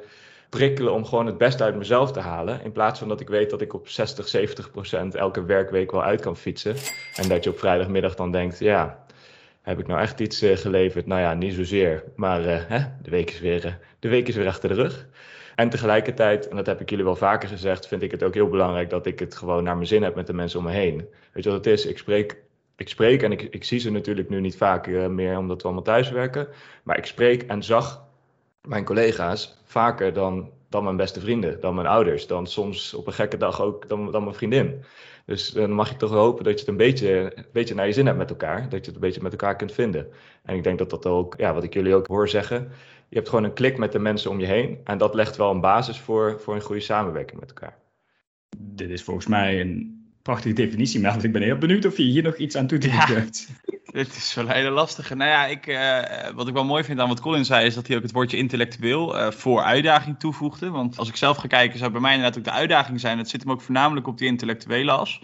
prikkelen 0.48 0.92
om 0.92 1.04
gewoon 1.04 1.26
het 1.26 1.38
beste 1.38 1.64
uit 1.64 1.76
mezelf 1.76 2.12
te 2.12 2.20
halen. 2.20 2.64
In 2.64 2.72
plaats 2.72 2.98
van 2.98 3.08
dat 3.08 3.20
ik 3.20 3.28
weet 3.28 3.50
dat 3.50 3.60
ik 3.60 3.74
op 3.74 3.88
60, 3.88 4.28
70 4.28 4.70
procent 4.70 5.14
elke 5.14 5.44
werkweek 5.44 5.90
wel 5.90 6.02
uit 6.02 6.20
kan 6.20 6.36
fietsen. 6.36 6.74
En 7.16 7.28
dat 7.28 7.44
je 7.44 7.50
op 7.50 7.58
vrijdagmiddag 7.58 8.14
dan 8.14 8.32
denkt, 8.32 8.58
ja, 8.58 9.04
heb 9.62 9.78
ik 9.78 9.86
nou 9.86 10.00
echt 10.00 10.20
iets 10.20 10.42
uh, 10.42 10.56
geleverd? 10.56 11.06
Nou 11.06 11.20
ja, 11.20 11.34
niet 11.34 11.54
zozeer. 11.54 12.04
Maar 12.16 12.40
uh, 12.40 12.58
hè, 12.66 12.78
de, 13.02 13.10
week 13.10 13.30
is 13.30 13.40
weer, 13.40 13.66
uh, 13.66 13.72
de 13.98 14.08
week 14.08 14.28
is 14.28 14.36
weer 14.36 14.46
achter 14.46 14.68
de 14.68 14.74
rug. 14.74 15.06
En 15.54 15.70
tegelijkertijd, 15.70 16.48
en 16.48 16.56
dat 16.56 16.66
heb 16.66 16.80
ik 16.80 16.90
jullie 16.90 17.04
wel 17.04 17.16
vaker 17.16 17.48
gezegd, 17.48 17.86
vind 17.88 18.02
ik 18.02 18.10
het 18.10 18.22
ook 18.22 18.34
heel 18.34 18.48
belangrijk 18.48 18.90
dat 18.90 19.06
ik 19.06 19.18
het 19.18 19.36
gewoon 19.36 19.64
naar 19.64 19.74
mijn 19.74 19.86
zin 19.86 20.02
heb 20.02 20.14
met 20.14 20.26
de 20.26 20.32
mensen 20.32 20.58
om 20.58 20.64
me 20.64 20.72
heen. 20.72 21.08
Weet 21.32 21.44
je 21.44 21.50
wat 21.50 21.64
het 21.64 21.74
is? 21.74 21.86
Ik 21.86 21.98
spreek 21.98 22.36
ik 22.80 22.88
spreek 22.88 23.22
en 23.22 23.32
ik, 23.32 23.42
ik 23.42 23.64
zie 23.64 23.78
ze 23.78 23.90
natuurlijk 23.90 24.28
nu 24.28 24.40
niet 24.40 24.56
vaak 24.56 24.86
uh, 24.86 25.06
meer 25.06 25.38
omdat 25.38 25.56
we 25.56 25.64
allemaal 25.64 25.82
thuis 25.82 26.10
werken. 26.10 26.48
Maar 26.82 26.98
ik 26.98 27.06
spreek 27.06 27.42
en 27.42 27.62
zag 27.62 28.04
mijn 28.62 28.84
collega's 28.84 29.60
vaker 29.64 30.12
dan, 30.12 30.50
dan 30.68 30.84
mijn 30.84 30.96
beste 30.96 31.20
vrienden, 31.20 31.60
dan 31.60 31.74
mijn 31.74 31.86
ouders, 31.86 32.26
dan 32.26 32.46
soms 32.46 32.94
op 32.94 33.06
een 33.06 33.12
gekke 33.12 33.36
dag 33.36 33.60
ook 33.60 33.88
dan, 33.88 34.12
dan 34.12 34.22
mijn 34.22 34.34
vriendin. 34.34 34.84
Dus 35.26 35.50
dan 35.50 35.72
mag 35.72 35.88
je 35.88 35.96
toch 35.96 36.10
hopen 36.10 36.44
dat 36.44 36.52
je 36.52 36.58
het 36.58 36.68
een 36.68 36.76
beetje, 36.76 37.36
een 37.36 37.46
beetje 37.52 37.74
naar 37.74 37.86
je 37.86 37.92
zin 37.92 38.06
hebt 38.06 38.18
met 38.18 38.30
elkaar. 38.30 38.68
Dat 38.68 38.80
je 38.80 38.86
het 38.86 38.94
een 38.94 39.00
beetje 39.00 39.22
met 39.22 39.32
elkaar 39.32 39.56
kunt 39.56 39.72
vinden. 39.72 40.08
En 40.42 40.56
ik 40.56 40.64
denk 40.64 40.78
dat 40.78 40.90
dat 40.90 41.06
ook, 41.06 41.34
ja, 41.36 41.54
wat 41.54 41.64
ik 41.64 41.74
jullie 41.74 41.94
ook 41.94 42.06
hoor 42.06 42.28
zeggen. 42.28 42.72
Je 43.08 43.16
hebt 43.16 43.28
gewoon 43.28 43.44
een 43.44 43.52
klik 43.52 43.78
met 43.78 43.92
de 43.92 43.98
mensen 43.98 44.30
om 44.30 44.40
je 44.40 44.46
heen. 44.46 44.80
En 44.84 44.98
dat 44.98 45.14
legt 45.14 45.36
wel 45.36 45.50
een 45.50 45.60
basis 45.60 46.00
voor, 46.00 46.40
voor 46.40 46.54
een 46.54 46.60
goede 46.60 46.80
samenwerking 46.80 47.40
met 47.40 47.48
elkaar. 47.48 47.78
Dit 48.56 48.90
is 48.90 49.02
volgens 49.02 49.26
mij 49.26 49.60
een 49.60 49.99
prachtige 50.22 50.54
definitie, 50.54 51.00
maar 51.00 51.24
ik 51.24 51.32
ben 51.32 51.42
heel 51.42 51.58
benieuwd 51.58 51.86
of 51.86 51.96
je 51.96 52.02
hier 52.02 52.22
nog 52.22 52.36
iets 52.36 52.56
aan 52.56 52.66
toe 52.66 52.78
te 52.78 52.90
voegen 52.90 53.14
hebt. 53.14 53.48
Dit 53.92 54.16
is 54.16 54.34
wel 54.34 54.44
een 54.44 54.52
hele 54.52 54.70
lastige. 54.70 55.14
Nou 55.14 55.30
ja, 55.30 55.46
ik, 55.46 55.66
uh, 55.66 56.34
wat 56.34 56.48
ik 56.48 56.54
wel 56.54 56.64
mooi 56.64 56.84
vind 56.84 57.00
aan 57.00 57.08
wat 57.08 57.20
Colin 57.20 57.44
zei, 57.44 57.66
is 57.66 57.74
dat 57.74 57.86
hij 57.86 57.96
ook 57.96 58.02
het 58.02 58.12
woordje 58.12 58.36
intellectueel 58.36 59.16
uh, 59.16 59.30
voor 59.30 59.62
uitdaging 59.62 60.18
toevoegde. 60.18 60.70
Want 60.70 60.98
als 60.98 61.08
ik 61.08 61.16
zelf 61.16 61.36
ga 61.36 61.46
kijken, 61.46 61.78
zou 61.78 61.90
bij 61.90 62.00
mij 62.00 62.14
inderdaad 62.14 62.38
ook 62.38 62.44
de 62.44 62.50
uitdaging 62.50 63.00
zijn. 63.00 63.18
Het 63.18 63.28
zit 63.28 63.42
hem 63.42 63.52
ook 63.52 63.60
voornamelijk 63.60 64.06
op 64.06 64.18
die 64.18 64.28
intellectuele 64.28 64.90
as. 64.90 65.20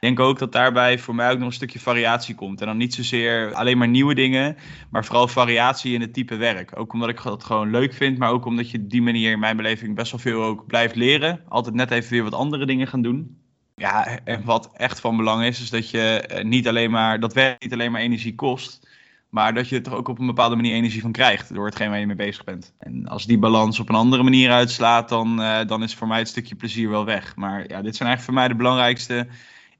Ik 0.00 0.04
denk 0.06 0.20
ook 0.20 0.38
dat 0.38 0.52
daarbij 0.52 0.98
voor 0.98 1.14
mij 1.14 1.30
ook 1.30 1.38
nog 1.38 1.46
een 1.46 1.52
stukje 1.52 1.80
variatie 1.80 2.34
komt. 2.34 2.60
En 2.60 2.66
dan 2.66 2.76
niet 2.76 2.94
zozeer 2.94 3.54
alleen 3.54 3.78
maar 3.78 3.88
nieuwe 3.88 4.14
dingen, 4.14 4.56
maar 4.90 5.04
vooral 5.04 5.28
variatie 5.28 5.94
in 5.94 6.00
het 6.00 6.14
type 6.14 6.36
werk. 6.36 6.78
Ook 6.78 6.92
omdat 6.92 7.08
ik 7.08 7.22
dat 7.22 7.44
gewoon 7.44 7.70
leuk 7.70 7.92
vind, 7.92 8.18
maar 8.18 8.30
ook 8.30 8.44
omdat 8.44 8.70
je 8.70 8.86
die 8.86 9.02
manier 9.02 9.32
in 9.32 9.38
mijn 9.38 9.56
beleving 9.56 9.94
best 9.94 10.10
wel 10.10 10.20
veel 10.20 10.42
ook 10.42 10.66
blijft 10.66 10.94
leren. 10.94 11.40
Altijd 11.48 11.74
net 11.74 11.90
even 11.90 12.10
weer 12.10 12.22
wat 12.22 12.34
andere 12.34 12.66
dingen 12.66 12.86
gaan 12.86 13.02
doen. 13.02 13.36
Ja, 13.78 14.18
en 14.24 14.44
wat 14.44 14.70
echt 14.72 15.00
van 15.00 15.16
belang 15.16 15.44
is, 15.44 15.60
is 15.60 15.70
dat 15.70 15.90
je 15.90 16.20
eh, 16.20 16.44
niet 16.44 16.68
alleen 16.68 16.90
maar, 16.90 17.20
dat 17.20 17.32
werk 17.32 17.62
niet 17.62 17.72
alleen 17.72 17.92
maar 17.92 18.00
energie 18.00 18.34
kost, 18.34 18.88
maar 19.28 19.54
dat 19.54 19.68
je 19.68 19.80
er 19.80 19.94
ook 19.94 20.08
op 20.08 20.18
een 20.18 20.26
bepaalde 20.26 20.56
manier 20.56 20.74
energie 20.74 21.00
van 21.00 21.12
krijgt 21.12 21.54
door 21.54 21.66
hetgeen 21.66 21.90
waar 21.90 22.00
je 22.00 22.06
mee 22.06 22.16
bezig 22.16 22.44
bent. 22.44 22.74
En 22.78 23.06
als 23.08 23.26
die 23.26 23.38
balans 23.38 23.80
op 23.80 23.88
een 23.88 23.94
andere 23.94 24.22
manier 24.22 24.50
uitslaat, 24.50 25.08
dan, 25.08 25.40
uh, 25.40 25.60
dan 25.66 25.82
is 25.82 25.94
voor 25.94 26.06
mij 26.06 26.18
het 26.18 26.28
stukje 26.28 26.54
plezier 26.54 26.90
wel 26.90 27.04
weg. 27.04 27.36
Maar 27.36 27.58
ja, 27.58 27.82
dit 27.82 27.96
zijn 27.96 28.08
eigenlijk 28.08 28.20
voor 28.20 28.34
mij 28.34 28.48
de 28.48 28.54
belangrijkste 28.54 29.26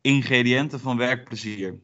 ingrediënten 0.00 0.80
van 0.80 0.96
werkplezier. 0.96 1.74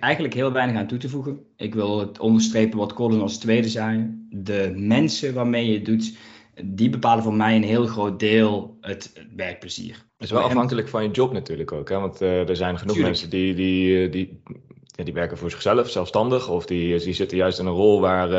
Eigenlijk 0.00 0.34
heel 0.34 0.52
weinig 0.52 0.76
aan 0.76 0.86
toe 0.86 0.98
te 0.98 1.08
voegen. 1.08 1.40
Ik 1.56 1.74
wil 1.74 1.98
het 1.98 2.18
onderstrepen 2.18 2.78
wat 2.78 2.92
Colin 2.92 3.20
als 3.20 3.38
tweede 3.38 3.68
zei. 3.68 4.26
De 4.30 4.72
mensen 4.76 5.34
waarmee 5.34 5.66
je 5.66 5.74
het 5.74 5.84
doet, 5.84 6.16
die 6.64 6.90
bepalen 6.90 7.24
voor 7.24 7.34
mij 7.34 7.56
een 7.56 7.62
heel 7.62 7.86
groot 7.86 8.20
deel 8.20 8.76
het 8.80 9.12
werkplezier. 9.36 10.10
Het 10.22 10.30
is 10.30 10.36
wel 10.36 10.46
afhankelijk 10.46 10.88
van 10.88 11.02
je 11.02 11.10
job 11.10 11.32
natuurlijk 11.32 11.72
ook. 11.72 11.88
Hè? 11.88 11.98
Want 11.98 12.22
uh, 12.22 12.48
er 12.48 12.56
zijn 12.56 12.78
genoeg 12.78 12.94
Tuurlijk. 12.94 13.14
mensen 13.14 13.30
die, 13.30 13.54
die, 13.54 14.08
die, 14.08 14.40
ja, 14.84 15.04
die 15.04 15.14
werken 15.14 15.38
voor 15.38 15.50
zichzelf, 15.50 15.90
zelfstandig. 15.90 16.48
Of 16.48 16.66
die, 16.66 16.98
die 16.98 17.12
zitten 17.12 17.36
juist 17.36 17.58
in 17.58 17.66
een 17.66 17.72
rol 17.72 18.00
waar 18.00 18.30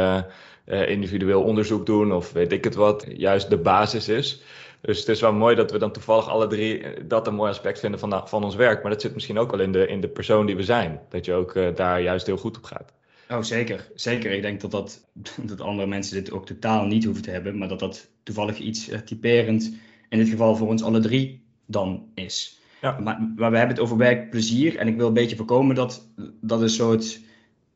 uh, 0.66 0.90
individueel 0.90 1.44
onderzoek 1.44 1.86
doen 1.86 2.12
of 2.13 2.32
weet 2.32 2.52
ik 2.52 2.63
het 2.63 2.75
wat, 2.75 3.06
juist 3.16 3.50
de 3.50 3.58
basis 3.58 4.08
is. 4.08 4.42
Dus 4.82 5.00
het 5.00 5.08
is 5.08 5.22
wel 5.22 5.34
mooi 5.34 5.56
dat 5.56 5.72
we 5.72 5.78
dan 5.78 5.92
toevallig 5.92 6.30
alle 6.30 6.48
drie 6.48 6.84
dat 7.08 7.28
een 7.28 7.36
mooi 7.36 7.50
aspect 7.50 7.80
vinden 7.80 8.00
van, 8.00 8.28
van 8.28 8.44
ons 8.44 8.56
werk. 8.56 8.82
Maar 8.82 8.92
dat 8.92 9.02
zit 9.02 9.13
misschien 9.13 9.38
ook 9.38 9.52
wel 9.52 9.60
in 9.60 9.72
de, 9.72 9.88
in 9.88 10.02
de 10.02 10.08
persoon 10.08 10.46
die 10.46 10.56
we 10.56 10.63
zijn. 10.63 11.00
Dat 11.10 11.25
je 11.25 11.34
ook 11.34 11.56
uh, 11.56 11.75
daar 11.75 12.02
juist 12.02 12.25
heel 12.25 12.38
goed 12.38 12.58
op 12.58 12.63
gaat. 12.63 12.94
Oh, 13.30 13.42
zeker. 13.42 13.92
Zeker. 13.96 14.32
Ik 14.32 14.42
denk 14.42 14.62
dat, 14.62 14.72
dat, 14.72 15.06
dat 15.42 15.62
andere 15.62 15.88
mensen 15.88 16.16
dit 16.16 16.32
ook 16.32 16.46
totaal 16.46 16.86
niet 16.86 17.04
hoeven 17.04 17.24
te 17.24 17.32
hebben, 17.32 17.58
maar 17.58 17.68
dat 17.68 17.80
dat 17.80 18.10
toevallig 18.24 18.58
iets 18.58 18.90
typerend 19.06 19.74
in 20.10 20.18
dit 20.18 20.30
geval 20.30 20.56
voor 20.56 20.68
ons 20.68 20.84
alle 20.84 21.00
drie 21.00 21.43
dan 21.65 22.03
is. 22.13 22.62
Ja. 22.82 23.00
Maar, 23.00 23.22
maar 23.36 23.51
we 23.51 23.58
hebben 23.58 23.75
het 23.75 23.86
over 23.86 23.98
werkplezier 23.98 24.77
en 24.77 24.88
ik 24.88 24.98
wil 24.98 25.08
een 25.08 25.13
beetje 25.13 25.36
voorkomen 25.36 25.75
dat, 25.75 26.08
dat 26.41 26.62
een 26.62 26.70
soort 26.70 27.20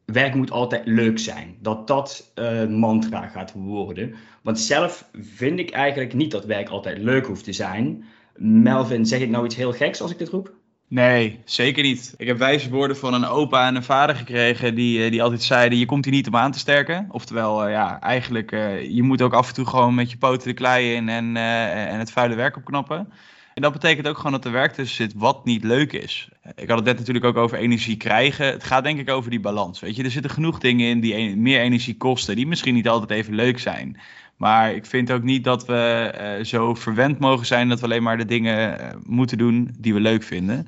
werk 0.05 0.33
moet 0.33 0.51
altijd 0.51 0.85
leuk 0.85 1.19
zijn. 1.19 1.57
Dat 1.61 1.87
dat 1.87 2.31
uh, 2.35 2.65
mantra 2.65 3.27
gaat 3.27 3.53
worden. 3.53 4.15
Want 4.41 4.59
zelf 4.59 5.09
vind 5.13 5.59
ik 5.59 5.69
eigenlijk 5.69 6.13
niet 6.13 6.31
dat 6.31 6.45
werk 6.45 6.69
altijd 6.69 6.97
leuk 6.97 7.25
hoeft 7.25 7.43
te 7.43 7.53
zijn. 7.53 8.05
Melvin, 8.35 9.05
zeg 9.05 9.19
ik 9.19 9.29
nou 9.29 9.45
iets 9.45 9.55
heel 9.55 9.73
geks 9.73 10.01
als 10.01 10.11
ik 10.11 10.17
dit 10.17 10.29
roep? 10.29 10.55
Nee, 10.89 11.39
zeker 11.45 11.83
niet. 11.83 12.13
Ik 12.17 12.27
heb 12.27 12.37
wijze 12.37 12.69
woorden 12.69 12.97
van 12.97 13.13
een 13.13 13.25
opa 13.25 13.67
en 13.67 13.75
een 13.75 13.83
vader 13.83 14.15
gekregen 14.15 14.75
die, 14.75 15.03
eh, 15.03 15.11
die 15.11 15.23
altijd 15.23 15.43
zeiden: 15.43 15.77
je 15.77 15.85
komt 15.85 16.05
hier 16.05 16.13
niet 16.13 16.27
om 16.27 16.35
aan 16.35 16.51
te 16.51 16.59
sterken. 16.59 17.07
Oftewel, 17.11 17.65
uh, 17.65 17.71
ja, 17.71 17.99
eigenlijk, 17.99 18.51
uh, 18.51 18.89
je 18.89 19.03
moet 19.03 19.21
ook 19.21 19.33
af 19.33 19.47
en 19.47 19.53
toe 19.53 19.65
gewoon 19.65 19.95
met 19.95 20.11
je 20.11 20.17
poten 20.17 20.47
de 20.47 20.53
klei 20.53 20.93
in 20.93 21.09
en, 21.09 21.37
en 21.37 21.99
het 21.99 22.11
vuile 22.11 22.35
werk 22.35 22.57
opknappen. 22.57 23.11
En 23.57 23.63
dat 23.63 23.71
betekent 23.71 24.07
ook 24.07 24.17
gewoon 24.17 24.31
dat 24.31 24.45
er 24.45 24.51
werk 24.51 24.73
tussen 24.73 24.95
zit 24.95 25.13
wat 25.15 25.45
niet 25.45 25.63
leuk 25.63 25.93
is. 25.93 26.29
Ik 26.55 26.67
had 26.67 26.77
het 26.77 26.85
net 26.85 26.97
natuurlijk 26.97 27.25
ook 27.25 27.37
over 27.37 27.57
energie 27.57 27.97
krijgen. 27.97 28.45
Het 28.45 28.63
gaat 28.63 28.83
denk 28.83 28.99
ik 28.99 29.09
over 29.09 29.29
die 29.29 29.39
balans. 29.39 29.79
Weet 29.79 29.95
je, 29.95 30.03
er 30.03 30.11
zitten 30.11 30.31
genoeg 30.31 30.59
dingen 30.59 30.89
in 30.89 30.99
die 30.99 31.35
meer 31.35 31.59
energie 31.59 31.97
kosten, 31.97 32.35
die 32.35 32.47
misschien 32.47 32.73
niet 32.73 32.87
altijd 32.87 33.11
even 33.11 33.35
leuk 33.35 33.59
zijn. 33.59 33.99
Maar 34.35 34.73
ik 34.73 34.85
vind 34.85 35.11
ook 35.11 35.23
niet 35.23 35.43
dat 35.43 35.65
we 35.65 36.13
uh, 36.39 36.45
zo 36.45 36.73
verwend 36.73 37.19
mogen 37.19 37.45
zijn 37.45 37.69
dat 37.69 37.79
we 37.79 37.85
alleen 37.85 38.03
maar 38.03 38.17
de 38.17 38.25
dingen 38.25 38.81
uh, 38.81 38.87
moeten 39.05 39.37
doen 39.37 39.75
die 39.79 39.93
we 39.93 39.99
leuk 39.99 40.23
vinden. 40.23 40.67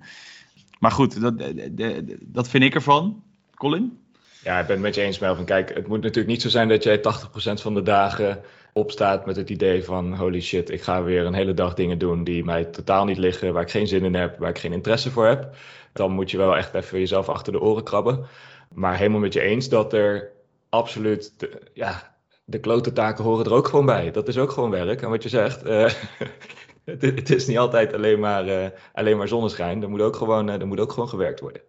Maar 0.79 0.91
goed, 0.91 1.21
dat, 1.21 1.37
de, 1.37 2.17
dat 2.21 2.49
vind 2.49 2.63
ik 2.63 2.75
ervan. 2.75 3.23
Colin? 3.55 3.97
Ja, 4.43 4.59
ik 4.59 4.65
ben 4.65 4.75
het 4.75 4.85
met 4.85 4.95
je 4.95 5.01
eens, 5.01 5.19
Melvin. 5.19 5.45
Kijk, 5.45 5.73
het 5.73 5.87
moet 5.87 6.01
natuurlijk 6.01 6.27
niet 6.27 6.41
zo 6.41 6.49
zijn 6.49 6.67
dat 6.67 6.83
jij 6.83 6.97
80% 6.97 7.01
van 7.61 7.73
de 7.73 7.83
dagen 7.83 8.41
opstaat 8.73 9.25
met 9.25 9.35
het 9.35 9.49
idee 9.49 9.83
van 9.83 10.15
holy 10.15 10.41
shit, 10.41 10.69
ik 10.69 10.81
ga 10.81 11.03
weer 11.03 11.25
een 11.25 11.33
hele 11.33 11.53
dag 11.53 11.73
dingen 11.73 11.97
doen 11.97 12.23
die 12.23 12.43
mij 12.43 12.65
totaal 12.65 13.05
niet 13.05 13.17
liggen, 13.17 13.53
waar 13.53 13.63
ik 13.63 13.71
geen 13.71 13.87
zin 13.87 14.03
in 14.03 14.15
heb, 14.15 14.39
waar 14.39 14.49
ik 14.49 14.59
geen 14.59 14.73
interesse 14.73 15.11
voor 15.11 15.25
heb. 15.25 15.55
Dan 15.93 16.11
moet 16.11 16.31
je 16.31 16.37
wel 16.37 16.57
echt 16.57 16.73
even 16.73 16.99
jezelf 16.99 17.29
achter 17.29 17.53
de 17.53 17.61
oren 17.61 17.83
krabben. 17.83 18.25
Maar 18.73 18.97
helemaal 18.97 19.19
met 19.19 19.33
je 19.33 19.41
eens 19.41 19.69
dat 19.69 19.93
er 19.93 20.31
absoluut, 20.69 21.33
de, 21.37 21.61
ja, 21.73 22.17
de 22.45 22.59
klote 22.59 22.93
taken 22.93 23.23
horen 23.23 23.45
er 23.45 23.53
ook 23.53 23.67
gewoon 23.67 23.85
bij. 23.85 24.11
Dat 24.11 24.27
is 24.27 24.37
ook 24.37 24.51
gewoon 24.51 24.69
werk. 24.69 25.01
En 25.01 25.09
wat 25.09 25.23
je 25.23 25.29
zegt, 25.29 25.65
uh, 25.67 25.89
het, 26.85 27.29
is 27.29 27.47
niet 27.47 27.57
altijd 27.57 27.93
alleen 27.93 28.19
maar, 28.19 28.47
uh, 28.47 28.65
alleen 28.93 29.17
maar 29.17 29.27
zonneschijn. 29.27 29.83
Er 29.83 29.89
moet, 29.89 30.01
ook 30.01 30.15
gewoon, 30.15 30.49
uh, 30.49 30.59
er 30.59 30.67
moet 30.67 30.79
ook 30.79 30.91
gewoon 30.91 31.09
gewerkt 31.09 31.39
worden. 31.39 31.61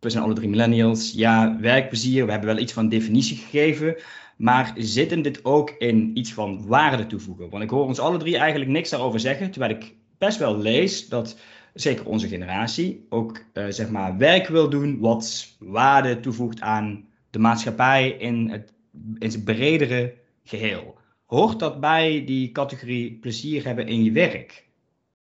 We 0.00 0.10
zijn 0.10 0.24
alle 0.24 0.34
drie 0.34 0.48
millennials. 0.48 1.12
Ja, 1.12 1.56
werkplezier, 1.60 2.24
we 2.24 2.30
hebben 2.30 2.54
wel 2.54 2.62
iets 2.62 2.72
van 2.72 2.88
definitie 2.88 3.36
gegeven. 3.36 3.96
Maar 4.40 4.72
zit 4.76 5.24
dit 5.24 5.44
ook 5.44 5.70
in 5.78 6.10
iets 6.14 6.32
van 6.32 6.66
waarde 6.66 7.06
toevoegen? 7.06 7.50
Want 7.50 7.62
ik 7.62 7.70
hoor 7.70 7.84
ons 7.84 7.98
alle 7.98 8.18
drie 8.18 8.36
eigenlijk 8.36 8.70
niks 8.70 8.90
daarover 8.90 9.20
zeggen. 9.20 9.50
Terwijl 9.50 9.72
ik 9.72 9.94
best 10.18 10.38
wel 10.38 10.58
lees 10.58 11.08
dat 11.08 11.38
zeker 11.74 12.06
onze 12.06 12.28
generatie 12.28 13.06
ook 13.08 13.44
uh, 13.54 13.64
zeg 13.68 13.90
maar 13.90 14.16
werk 14.16 14.46
wil 14.46 14.70
doen 14.70 14.98
wat 14.98 15.54
waarde 15.58 16.20
toevoegt 16.20 16.60
aan 16.60 17.08
de 17.30 17.38
maatschappij 17.38 18.08
in, 18.10 18.48
het, 18.50 18.72
in 19.18 19.30
zijn 19.30 19.44
bredere 19.44 20.14
geheel. 20.44 20.98
Hoort 21.26 21.58
dat 21.58 21.80
bij 21.80 22.24
die 22.26 22.52
categorie 22.52 23.18
plezier 23.20 23.64
hebben 23.64 23.86
in 23.86 24.04
je 24.04 24.12
werk? 24.12 24.64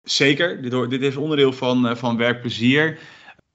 Zeker, 0.03 0.61
dit, 0.61 0.89
dit 0.89 1.01
is 1.01 1.15
onderdeel 1.15 1.53
van, 1.53 1.85
uh, 1.85 1.95
van 1.95 2.17
werkplezier 2.17 2.99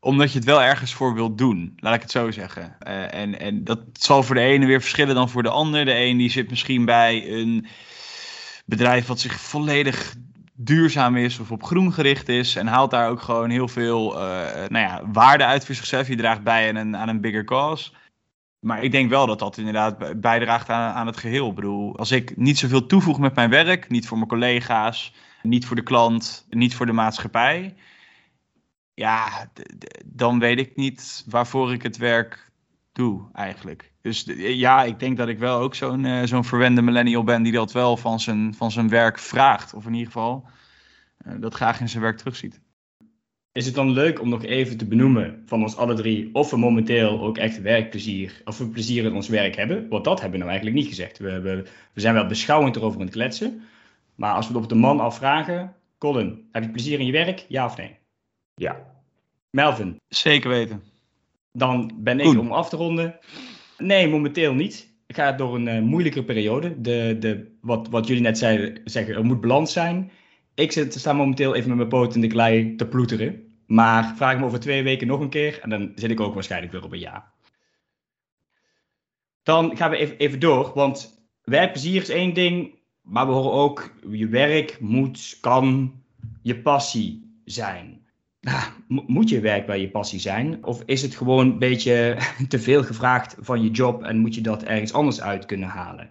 omdat 0.04 0.32
je 0.32 0.38
het 0.38 0.46
wel 0.46 0.62
ergens 0.62 0.94
voor 0.94 1.14
wilt 1.14 1.38
doen, 1.38 1.72
laat 1.76 1.94
ik 1.94 2.02
het 2.02 2.10
zo 2.10 2.30
zeggen. 2.30 2.76
Uh, 2.86 3.14
en, 3.14 3.40
en 3.40 3.64
dat 3.64 3.80
zal 3.92 4.22
voor 4.22 4.34
de 4.34 4.40
ene 4.40 4.66
weer 4.66 4.80
verschillen 4.80 5.14
dan 5.14 5.28
voor 5.28 5.42
de 5.42 5.48
ander. 5.48 5.84
De 5.84 5.94
een 5.94 6.16
die 6.16 6.30
zit 6.30 6.50
misschien 6.50 6.84
bij 6.84 7.32
een 7.32 7.66
bedrijf 8.66 9.06
wat 9.06 9.20
zich 9.20 9.40
volledig 9.40 10.14
duurzaam 10.52 11.16
is 11.16 11.38
of 11.38 11.50
op 11.50 11.62
groen 11.62 11.92
gericht 11.92 12.28
is. 12.28 12.56
En 12.56 12.66
haalt 12.66 12.90
daar 12.90 13.08
ook 13.08 13.20
gewoon 13.20 13.50
heel 13.50 13.68
veel 13.68 14.12
uh, 14.12 14.20
nou 14.68 14.84
ja, 14.84 15.02
waarde 15.12 15.44
uit 15.44 15.66
voor 15.66 15.74
zichzelf. 15.74 16.08
Je 16.08 16.16
draagt 16.16 16.42
bij 16.42 16.68
aan 16.68 16.76
een, 16.76 16.96
aan 16.96 17.08
een 17.08 17.20
bigger 17.20 17.44
cause. 17.44 17.92
Maar 18.60 18.82
ik 18.82 18.92
denk 18.92 19.10
wel 19.10 19.26
dat 19.26 19.38
dat 19.38 19.58
inderdaad 19.58 20.20
bijdraagt 20.20 20.68
aan, 20.68 20.94
aan 20.94 21.06
het 21.06 21.16
geheel. 21.16 21.48
Ik 21.48 21.54
bedoel, 21.54 21.98
als 21.98 22.10
ik 22.10 22.36
niet 22.36 22.58
zoveel 22.58 22.86
toevoeg 22.86 23.18
met 23.18 23.34
mijn 23.34 23.50
werk, 23.50 23.88
niet 23.88 24.06
voor 24.06 24.16
mijn 24.16 24.28
collega's, 24.28 25.12
niet 25.42 25.66
voor 25.66 25.76
de 25.76 25.82
klant, 25.82 26.46
niet 26.50 26.74
voor 26.74 26.86
de 26.86 26.92
maatschappij 26.92 27.74
ja, 28.94 29.50
dan 30.04 30.38
weet 30.38 30.58
ik 30.58 30.76
niet 30.76 31.24
waarvoor 31.28 31.72
ik 31.72 31.82
het 31.82 31.96
werk 31.96 32.50
doe 32.92 33.28
eigenlijk. 33.32 33.92
Dus 34.00 34.24
ja, 34.36 34.82
ik 34.82 34.98
denk 34.98 35.16
dat 35.16 35.28
ik 35.28 35.38
wel 35.38 35.60
ook 35.60 35.74
zo'n 35.74 36.04
uh, 36.04 36.22
zo'n 36.24 36.44
verwende 36.44 36.82
millennial 36.82 37.24
ben 37.24 37.42
die 37.42 37.52
dat 37.52 37.72
wel 37.72 37.96
van 37.96 38.20
zijn, 38.20 38.54
van 38.54 38.70
zijn 38.70 38.88
werk 38.88 39.18
vraagt. 39.18 39.74
Of 39.74 39.86
in 39.86 39.92
ieder 39.92 40.06
geval 40.06 40.46
uh, 41.26 41.34
dat 41.40 41.54
graag 41.54 41.80
in 41.80 41.88
zijn 41.88 42.02
werk 42.02 42.16
terugziet. 42.16 42.60
Is 43.52 43.66
het 43.66 43.74
dan 43.74 43.90
leuk 43.90 44.20
om 44.20 44.28
nog 44.28 44.44
even 44.44 44.76
te 44.76 44.86
benoemen 44.86 45.42
van 45.46 45.62
ons 45.62 45.76
alle 45.76 45.94
drie 45.94 46.34
of 46.34 46.50
we 46.50 46.56
momenteel 46.56 47.20
ook 47.20 47.38
echt 47.38 47.60
werkplezier, 47.60 48.42
of 48.44 48.58
we 48.58 48.68
plezier 48.68 49.04
in 49.04 49.14
ons 49.14 49.28
werk 49.28 49.56
hebben? 49.56 49.88
Want 49.88 50.04
dat 50.04 50.20
hebben 50.20 50.38
we 50.38 50.44
nou 50.44 50.50
eigenlijk 50.50 50.76
niet 50.76 50.88
gezegd. 50.88 51.18
We, 51.18 51.40
we, 51.40 51.66
we 51.92 52.00
zijn 52.00 52.14
wel 52.14 52.26
beschouwend 52.26 52.76
erover 52.76 52.98
aan 52.98 53.06
het 53.06 53.14
kletsen. 53.14 53.62
Maar 54.14 54.34
als 54.34 54.48
we 54.48 54.52
het 54.54 54.62
op 54.62 54.68
de 54.68 54.74
man 54.74 55.00
afvragen, 55.00 55.74
Colin, 55.98 56.48
heb 56.52 56.62
je 56.62 56.70
plezier 56.70 56.98
in 56.98 57.06
je 57.06 57.12
werk? 57.12 57.44
Ja 57.48 57.64
of 57.64 57.76
nee? 57.76 57.98
Ja. 58.54 58.92
Melvin? 59.50 60.00
Zeker 60.08 60.50
weten. 60.50 60.82
Dan 61.52 61.92
ben 61.94 62.20
ik 62.20 62.38
om 62.38 62.52
af 62.52 62.68
te 62.68 62.76
ronden. 62.76 63.18
Nee, 63.78 64.08
momenteel 64.08 64.54
niet. 64.54 64.92
Ik 65.06 65.14
ga 65.14 65.32
door 65.32 65.54
een 65.54 65.66
uh, 65.66 65.80
moeilijke 65.80 66.24
periode. 66.24 66.80
De, 66.80 67.16
de, 67.18 67.56
wat, 67.60 67.88
wat 67.88 68.06
jullie 68.06 68.22
net 68.22 68.38
zeiden, 68.38 68.80
zeggen, 68.84 69.14
er 69.14 69.24
moet 69.24 69.40
balans 69.40 69.72
zijn. 69.72 70.10
Ik 70.54 70.72
zit, 70.72 70.94
sta 70.94 71.12
momenteel 71.12 71.54
even 71.54 71.68
met 71.68 71.76
mijn 71.76 71.88
poot 71.88 72.14
in 72.14 72.20
de 72.20 72.26
klei 72.26 72.76
te 72.76 72.86
ploeteren. 72.86 73.54
Maar 73.66 74.16
vraag 74.16 74.38
me 74.38 74.44
over 74.44 74.60
twee 74.60 74.82
weken 74.82 75.06
nog 75.06 75.20
een 75.20 75.28
keer 75.28 75.60
en 75.60 75.70
dan 75.70 75.92
zit 75.94 76.10
ik 76.10 76.20
ook 76.20 76.34
waarschijnlijk 76.34 76.72
weer 76.72 76.84
op 76.84 76.92
een 76.92 76.98
ja. 76.98 77.32
Dan 79.42 79.76
gaan 79.76 79.90
we 79.90 79.96
even, 79.96 80.16
even 80.16 80.40
door, 80.40 80.72
want 80.74 81.26
werkplezier 81.42 82.02
is 82.02 82.08
één 82.08 82.34
ding, 82.34 82.74
maar 83.02 83.26
we 83.26 83.32
horen 83.32 83.52
ook 83.52 83.94
je 84.10 84.28
werk 84.28 84.80
moet, 84.80 85.38
kan 85.40 85.92
je 86.42 86.56
passie 86.60 87.40
zijn 87.44 88.03
nou, 88.44 88.62
moet 89.06 89.28
je 89.28 89.40
werk 89.40 89.66
bij 89.66 89.80
je 89.80 89.90
passie 89.90 90.20
zijn? 90.20 90.64
Of 90.64 90.82
is 90.84 91.02
het 91.02 91.14
gewoon 91.14 91.46
een 91.46 91.58
beetje 91.58 92.16
te 92.48 92.58
veel 92.58 92.82
gevraagd 92.84 93.36
van 93.38 93.62
je 93.62 93.70
job 93.70 94.02
en 94.02 94.18
moet 94.18 94.34
je 94.34 94.40
dat 94.40 94.62
ergens 94.62 94.92
anders 94.92 95.20
uit 95.20 95.46
kunnen 95.46 95.68
halen? 95.68 96.10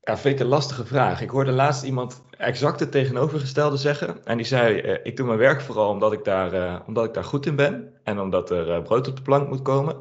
Ja, 0.00 0.18
vind 0.18 0.34
ik 0.34 0.40
een 0.40 0.46
lastige 0.46 0.86
vraag. 0.86 1.20
Ik 1.20 1.30
hoorde 1.30 1.52
laatst 1.52 1.82
iemand 1.82 2.22
exact 2.36 2.80
het 2.80 2.90
tegenovergestelde 2.90 3.76
zeggen. 3.76 4.24
En 4.24 4.36
die 4.36 4.46
zei: 4.46 4.78
eh, 4.78 4.98
Ik 5.02 5.16
doe 5.16 5.26
mijn 5.26 5.38
werk 5.38 5.60
vooral 5.60 5.90
omdat 5.90 6.12
ik 6.12 6.24
daar, 6.24 6.54
uh, 6.54 6.80
omdat 6.86 7.04
ik 7.04 7.14
daar 7.14 7.24
goed 7.24 7.46
in 7.46 7.56
ben. 7.56 7.92
En 8.02 8.20
omdat 8.20 8.50
er 8.50 8.68
uh, 8.68 8.82
brood 8.82 9.08
op 9.08 9.16
de 9.16 9.22
plank 9.22 9.48
moet 9.48 9.62
komen. 9.62 9.96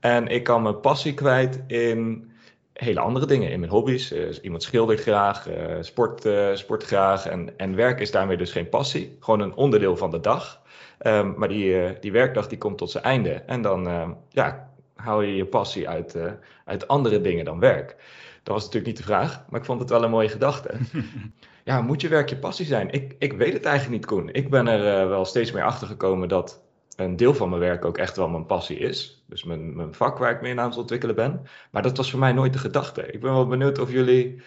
En 0.00 0.26
ik 0.28 0.44
kan 0.44 0.62
mijn 0.62 0.80
passie 0.80 1.14
kwijt 1.14 1.62
in 1.66 2.30
hele 2.72 3.00
andere 3.00 3.26
dingen. 3.26 3.50
In 3.50 3.60
mijn 3.60 3.72
hobby's. 3.72 4.12
iemand 4.42 4.62
schildert 4.62 5.00
graag, 5.00 5.48
sport, 5.80 6.28
sport 6.54 6.84
graag. 6.84 7.26
En, 7.26 7.58
en 7.58 7.76
werk 7.76 8.00
is 8.00 8.10
daarmee 8.10 8.36
dus 8.36 8.52
geen 8.52 8.68
passie. 8.68 9.16
Gewoon 9.20 9.40
een 9.40 9.54
onderdeel 9.54 9.96
van 9.96 10.10
de 10.10 10.20
dag. 10.20 10.61
Um, 11.06 11.34
maar 11.36 11.48
die, 11.48 11.82
uh, 11.82 11.90
die 12.00 12.12
werkdag 12.12 12.48
die 12.48 12.58
komt 12.58 12.78
tot 12.78 12.90
zijn 12.90 13.04
einde. 13.04 13.30
En 13.30 13.62
dan 13.62 13.86
uh, 13.86 14.08
ja, 14.28 14.70
haal 14.94 15.22
je 15.22 15.36
je 15.36 15.46
passie 15.46 15.88
uit, 15.88 16.14
uh, 16.14 16.32
uit 16.64 16.88
andere 16.88 17.20
dingen 17.20 17.44
dan 17.44 17.58
werk. 17.58 17.96
Dat 18.42 18.54
was 18.54 18.64
natuurlijk 18.64 18.86
niet 18.86 18.96
de 18.96 19.12
vraag, 19.12 19.44
maar 19.48 19.60
ik 19.60 19.66
vond 19.66 19.80
het 19.80 19.90
wel 19.90 20.04
een 20.04 20.10
mooie 20.10 20.28
gedachte. 20.28 20.70
ja, 21.64 21.80
moet 21.80 22.00
je 22.00 22.08
werk 22.08 22.28
je 22.28 22.36
passie 22.36 22.66
zijn? 22.66 22.90
Ik, 22.90 23.14
ik 23.18 23.32
weet 23.32 23.52
het 23.52 23.64
eigenlijk 23.64 23.96
niet, 24.00 24.06
Koen. 24.06 24.28
Ik 24.32 24.50
ben 24.50 24.66
er 24.66 25.08
wel 25.08 25.24
steeds 25.24 25.52
meer 25.52 25.64
achter 25.64 25.86
gekomen 25.86 26.28
dat 26.28 26.62
een 26.96 27.16
deel 27.16 27.34
van 27.34 27.48
mijn 27.48 27.60
werk 27.60 27.84
ook 27.84 27.98
echt 27.98 28.16
wel 28.16 28.28
mijn 28.28 28.46
passie 28.46 28.78
is. 28.78 29.24
Dus 29.26 29.44
mijn, 29.44 29.76
mijn 29.76 29.94
vak 29.94 30.18
waar 30.18 30.30
ik 30.30 30.40
mee 30.40 30.58
aan 30.58 30.68
het 30.68 30.78
ontwikkelen 30.78 31.14
ben. 31.14 31.46
Maar 31.70 31.82
dat 31.82 31.96
was 31.96 32.10
voor 32.10 32.20
mij 32.20 32.32
nooit 32.32 32.52
de 32.52 32.58
gedachte. 32.58 33.06
Ik 33.06 33.20
ben 33.20 33.32
wel 33.32 33.46
benieuwd 33.46 33.78
of 33.78 33.90
jullie 33.90 34.42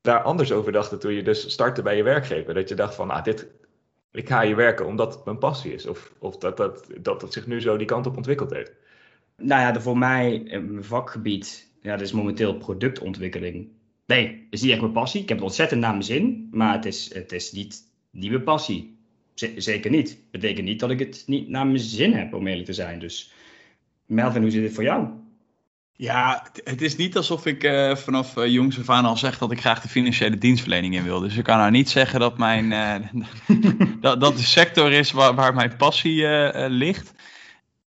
daar 0.00 0.22
anders 0.22 0.52
over 0.52 0.72
dachten 0.72 0.98
toen 0.98 1.12
je 1.12 1.22
dus 1.22 1.50
startte 1.50 1.82
bij 1.82 1.96
je 1.96 2.02
werkgever. 2.02 2.54
Dat 2.54 2.68
je 2.68 2.74
dacht 2.74 2.94
van, 2.94 3.10
ah, 3.10 3.24
dit, 3.24 3.46
ik 4.14 4.28
ga 4.28 4.42
hier 4.42 4.56
werken 4.56 4.86
omdat 4.86 5.14
het 5.14 5.24
mijn 5.24 5.38
passie 5.38 5.72
is. 5.72 5.86
Of, 5.86 6.12
of 6.18 6.36
dat, 6.36 6.56
dat, 6.56 6.86
dat 7.00 7.22
het 7.22 7.32
zich 7.32 7.46
nu 7.46 7.60
zo 7.60 7.76
die 7.76 7.86
kant 7.86 8.06
op 8.06 8.16
ontwikkeld 8.16 8.50
heeft. 8.50 8.72
Nou 9.36 9.60
ja, 9.60 9.80
voor 9.80 9.98
mij, 9.98 10.42
mijn 10.44 10.84
vakgebied, 10.84 11.70
ja, 11.80 11.90
dat 11.90 12.00
is 12.00 12.12
momenteel 12.12 12.56
productontwikkeling. 12.56 13.68
Nee, 14.06 14.26
het 14.26 14.36
is 14.50 14.62
niet 14.62 14.70
echt 14.70 14.80
mijn 14.80 14.92
passie. 14.92 15.22
Ik 15.22 15.28
heb 15.28 15.38
het 15.38 15.46
ontzettend 15.46 15.80
naar 15.80 15.90
mijn 15.90 16.02
zin, 16.02 16.48
maar 16.50 16.74
het 16.74 16.84
is, 16.84 17.14
het 17.14 17.32
is 17.32 17.52
niet, 17.52 17.82
niet 18.10 18.30
mijn 18.30 18.42
passie. 18.42 18.96
zeker 19.56 19.90
niet. 19.90 20.18
Betekent 20.30 20.66
niet 20.66 20.80
dat 20.80 20.90
ik 20.90 20.98
het 20.98 21.22
niet 21.26 21.48
naar 21.48 21.66
mijn 21.66 21.78
zin 21.78 22.12
heb, 22.12 22.34
om 22.34 22.46
eerlijk 22.46 22.66
te 22.66 22.72
zijn. 22.72 22.98
Dus 22.98 23.32
Melvin, 24.06 24.42
hoe 24.42 24.50
zit 24.50 24.62
het 24.62 24.72
voor 24.72 24.82
jou? 24.82 25.08
Ja, 25.96 26.46
het 26.64 26.82
is 26.82 26.96
niet 26.96 27.16
alsof 27.16 27.46
ik 27.46 27.64
uh, 27.64 27.96
vanaf 27.96 28.36
uh, 28.36 28.46
jongs 28.46 28.78
af 28.78 28.90
aan 28.90 29.04
al 29.04 29.16
zeg 29.16 29.38
dat 29.38 29.52
ik 29.52 29.60
graag 29.60 29.80
de 29.80 29.88
financiële 29.88 30.38
dienstverlening 30.38 30.94
in 30.94 31.04
wil. 31.04 31.20
Dus 31.20 31.36
ik 31.36 31.44
kan 31.44 31.58
nou 31.58 31.70
niet 31.70 31.90
zeggen 31.90 32.20
dat, 32.20 32.38
mijn, 32.38 32.70
uh, 32.70 32.94
dat, 34.00 34.20
dat 34.20 34.36
de 34.36 34.42
sector 34.42 34.92
is 34.92 35.12
waar, 35.12 35.34
waar 35.34 35.54
mijn 35.54 35.76
passie 35.76 36.26
ligt. 36.68 37.12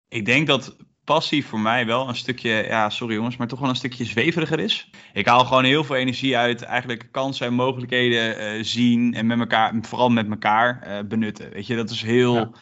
Ik 0.09 0.25
denk 0.25 0.47
dat 0.47 0.77
passie 1.05 1.47
voor 1.47 1.61
mij 1.61 1.87
wel 1.87 2.09
een 2.09 2.17
stukje, 2.17 2.51
ja, 2.51 2.91
sorry 2.91 3.15
jongens, 3.15 3.37
maar 3.37 3.49
toch 3.49 3.61
wel 3.61 3.69
een 3.69 3.77
stukje 3.77 4.05
zweveriger 4.05 4.61
is. 4.61 4.91
Ik 5.13 5.27
haal 5.27 5.45
gewoon 5.45 5.65
heel 5.65 5.85
veel 5.85 5.97
energie 5.97 6.37
uit, 6.37 6.63
eigenlijk 6.63 7.09
kansen 7.11 7.47
en 7.47 7.55
mogelijkheden 7.55 8.65
zien 8.65 9.15
en 9.15 9.27
met 9.27 9.39
elkaar, 9.39 9.75
vooral 9.81 10.09
met 10.09 10.31
elkaar 10.31 11.05
benutten. 11.09 11.51
Weet 11.51 11.67
je, 11.67 11.77
dat 11.77 11.91
is 11.91 12.03
heel. 12.03 12.55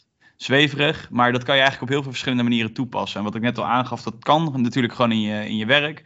Zweverig, 0.42 1.08
maar 1.10 1.32
dat 1.32 1.42
kan 1.42 1.54
je 1.54 1.60
eigenlijk 1.60 1.82
op 1.82 1.88
heel 1.88 2.02
veel 2.02 2.12
verschillende 2.12 2.48
manieren 2.48 2.72
toepassen. 2.72 3.18
En 3.18 3.24
wat 3.24 3.34
ik 3.34 3.42
net 3.42 3.58
al 3.58 3.66
aangaf, 3.66 4.02
dat 4.02 4.14
kan 4.18 4.52
natuurlijk 4.62 4.94
gewoon 4.94 5.12
in 5.12 5.20
je, 5.20 5.48
in 5.48 5.56
je 5.56 5.66
werk. 5.66 6.02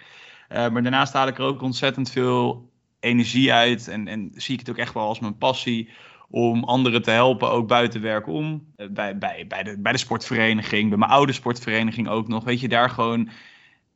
Uh, 0.52 0.68
maar 0.68 0.82
daarnaast 0.82 1.12
haal 1.12 1.26
ik 1.26 1.38
er 1.38 1.44
ook 1.44 1.62
ontzettend 1.62 2.10
veel 2.10 2.70
energie 3.00 3.52
uit 3.52 3.88
en, 3.88 4.08
en 4.08 4.30
zie 4.34 4.54
ik 4.54 4.60
het 4.60 4.70
ook 4.70 4.76
echt 4.76 4.94
wel 4.94 5.06
als 5.06 5.20
mijn 5.20 5.38
passie 5.38 5.90
om 6.30 6.64
anderen 6.64 7.02
te 7.02 7.10
helpen, 7.10 7.50
ook 7.50 7.68
buiten 7.68 8.00
werk 8.00 8.26
om. 8.26 8.66
Eh, 8.76 8.86
bij, 8.90 9.18
bij, 9.18 9.44
bij, 9.48 9.62
de, 9.62 9.78
bij 9.78 9.92
de 9.92 9.98
sportvereniging, 9.98 10.88
bij 10.88 10.98
mijn 10.98 11.10
oude 11.10 11.32
sportvereniging 11.32 12.08
ook 12.08 12.28
nog. 12.28 12.44
Weet 12.44 12.60
je, 12.60 12.68
daar 12.68 12.90
gewoon 12.90 13.28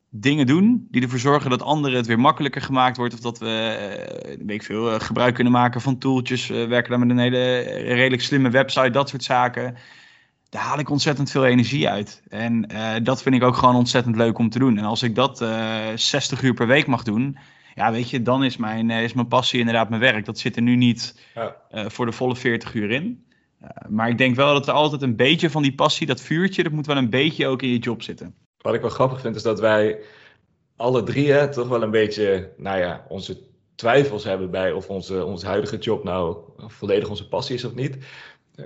dingen 0.09 0.45
doen 0.45 0.87
die 0.91 1.01
ervoor 1.01 1.19
zorgen 1.19 1.49
dat 1.49 1.61
anderen 1.61 1.97
het 1.97 2.07
weer 2.07 2.19
makkelijker 2.19 2.61
gemaakt 2.61 2.97
wordt. 2.97 3.13
Of 3.13 3.19
dat 3.19 3.39
we, 3.39 4.37
uh, 4.39 4.47
weet 4.47 4.65
veel, 4.65 4.99
gebruik 4.99 5.35
kunnen 5.35 5.53
maken 5.53 5.81
van 5.81 5.97
tooltjes. 5.97 6.47
Werken 6.47 6.89
daar 6.89 6.99
met 6.99 7.09
een 7.09 7.17
hele 7.17 7.59
redelijk 7.93 8.21
slimme 8.21 8.49
website, 8.49 8.89
dat 8.89 9.09
soort 9.09 9.23
zaken. 9.23 9.75
Daar 10.51 10.61
haal 10.61 10.79
ik 10.79 10.89
ontzettend 10.89 11.31
veel 11.31 11.45
energie 11.45 11.89
uit. 11.89 12.21
En 12.27 12.67
dat 13.03 13.21
vind 13.21 13.35
ik 13.35 13.43
ook 13.43 13.55
gewoon 13.55 13.75
ontzettend 13.75 14.15
leuk 14.15 14.37
om 14.37 14.49
te 14.49 14.59
doen. 14.59 14.77
En 14.77 14.83
als 14.83 15.03
ik 15.03 15.15
dat 15.15 15.45
60 15.95 16.41
uur 16.41 16.53
per 16.53 16.67
week 16.67 16.87
mag 16.87 17.03
doen, 17.03 17.37
ja, 17.75 17.91
weet 17.91 18.09
je, 18.09 18.21
dan 18.21 18.43
is 18.43 18.57
mijn, 18.57 18.89
eh, 18.89 19.03
is 19.03 19.13
mijn 19.13 19.27
passie 19.27 19.59
inderdaad 19.59 19.89
mijn 19.89 20.01
werk. 20.01 20.25
Dat 20.25 20.39
zit 20.39 20.55
er 20.55 20.61
nu 20.61 20.75
niet 20.75 21.19
ja. 21.35 21.55
uh, 21.71 21.85
voor 21.87 22.05
de 22.05 22.11
volle 22.11 22.35
40 22.35 22.73
uur 22.73 22.91
in. 22.91 23.25
Maar 23.89 24.09
ik 24.09 24.17
denk 24.17 24.35
wel 24.35 24.53
dat 24.53 24.67
er 24.67 24.73
altijd 24.73 25.01
een 25.01 25.15
beetje 25.15 25.49
van 25.49 25.61
die 25.61 25.75
passie, 25.75 26.07
dat 26.07 26.21
vuurtje, 26.21 26.63
dat 26.63 26.71
moet 26.71 26.85
wel 26.85 26.97
een 26.97 27.09
beetje 27.09 27.47
ook 27.47 27.61
in 27.61 27.69
je 27.69 27.77
job 27.77 28.01
zitten. 28.01 28.35
Wat 28.57 28.73
ik 28.73 28.81
wel 28.81 28.89
grappig 28.89 29.21
vind, 29.21 29.35
is 29.35 29.43
dat 29.43 29.59
wij 29.59 29.99
alle 30.75 31.03
drie 31.03 31.49
toch 31.49 31.67
wel 31.67 31.81
een 31.81 31.91
beetje, 31.91 32.53
nou 32.57 32.79
ja, 32.79 33.05
onze 33.07 33.41
twijfels 33.75 34.23
hebben 34.23 34.51
bij 34.51 34.71
of 34.71 34.87
onze, 34.87 35.25
onze 35.25 35.45
huidige 35.45 35.77
job 35.77 36.03
nou 36.03 36.37
volledig 36.57 37.09
onze 37.09 37.27
passie 37.27 37.55
is 37.55 37.65
of 37.65 37.75
niet. 37.75 37.97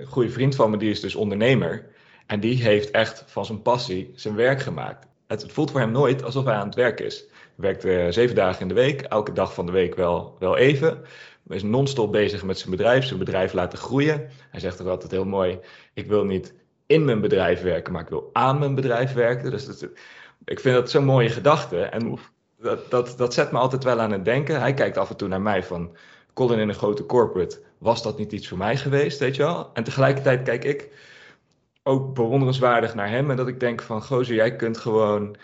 Een 0.00 0.06
goede 0.06 0.30
vriend 0.30 0.54
van 0.54 0.70
me, 0.70 0.76
die 0.76 0.90
is 0.90 1.00
dus 1.00 1.14
ondernemer. 1.14 1.86
En 2.26 2.40
die 2.40 2.62
heeft 2.62 2.90
echt 2.90 3.24
van 3.26 3.44
zijn 3.44 3.62
passie 3.62 4.12
zijn 4.14 4.34
werk 4.34 4.60
gemaakt. 4.60 5.06
Het, 5.26 5.42
het 5.42 5.52
voelt 5.52 5.70
voor 5.70 5.80
hem 5.80 5.92
nooit 5.92 6.24
alsof 6.24 6.44
hij 6.44 6.54
aan 6.54 6.66
het 6.66 6.74
werk 6.74 7.00
is 7.00 7.26
werkt 7.56 7.84
uh, 7.84 8.06
zeven 8.10 8.34
dagen 8.34 8.60
in 8.60 8.68
de 8.68 8.74
week, 8.74 9.00
elke 9.00 9.32
dag 9.32 9.54
van 9.54 9.66
de 9.66 9.72
week 9.72 9.94
wel, 9.94 10.36
wel 10.38 10.56
even. 10.56 11.02
Hij 11.48 11.56
is 11.56 11.62
non-stop 11.62 12.12
bezig 12.12 12.44
met 12.44 12.58
zijn 12.58 12.70
bedrijf, 12.70 13.04
zijn 13.04 13.18
bedrijf 13.18 13.52
laten 13.52 13.78
groeien. 13.78 14.28
Hij 14.50 14.60
zegt 14.60 14.80
ook 14.80 14.88
altijd 14.88 15.10
heel 15.10 15.24
mooi, 15.24 15.58
ik 15.94 16.06
wil 16.06 16.24
niet 16.24 16.54
in 16.86 17.04
mijn 17.04 17.20
bedrijf 17.20 17.62
werken, 17.62 17.92
maar 17.92 18.02
ik 18.02 18.08
wil 18.08 18.30
aan 18.32 18.58
mijn 18.58 18.74
bedrijf 18.74 19.12
werken. 19.12 19.50
Dus 19.50 19.66
dat, 19.66 19.88
ik 20.44 20.60
vind 20.60 20.74
dat 20.74 20.90
zo'n 20.90 21.04
mooie 21.04 21.28
gedachte. 21.28 21.80
En 21.82 22.18
dat, 22.58 22.90
dat, 22.90 23.14
dat 23.16 23.34
zet 23.34 23.52
me 23.52 23.58
altijd 23.58 23.84
wel 23.84 24.00
aan 24.00 24.12
het 24.12 24.24
denken. 24.24 24.60
Hij 24.60 24.74
kijkt 24.74 24.96
af 24.96 25.10
en 25.10 25.16
toe 25.16 25.28
naar 25.28 25.42
mij 25.42 25.62
van, 25.62 25.96
Colin 26.34 26.58
in 26.58 26.68
een 26.68 26.74
grote 26.74 27.06
corporate, 27.06 27.62
was 27.78 28.02
dat 28.02 28.18
niet 28.18 28.32
iets 28.32 28.48
voor 28.48 28.58
mij 28.58 28.76
geweest, 28.76 29.18
weet 29.18 29.36
je 29.36 29.42
wel? 29.42 29.70
En 29.72 29.84
tegelijkertijd 29.84 30.42
kijk 30.42 30.64
ik 30.64 30.88
ook 31.82 32.14
bewonderenswaardig 32.14 32.94
naar 32.94 33.08
hem 33.08 33.30
en 33.30 33.36
dat 33.36 33.48
ik 33.48 33.60
denk 33.60 33.82
van, 33.82 34.02
gozer, 34.02 34.34
jij 34.34 34.56
kunt 34.56 34.78
gewoon 34.78 35.36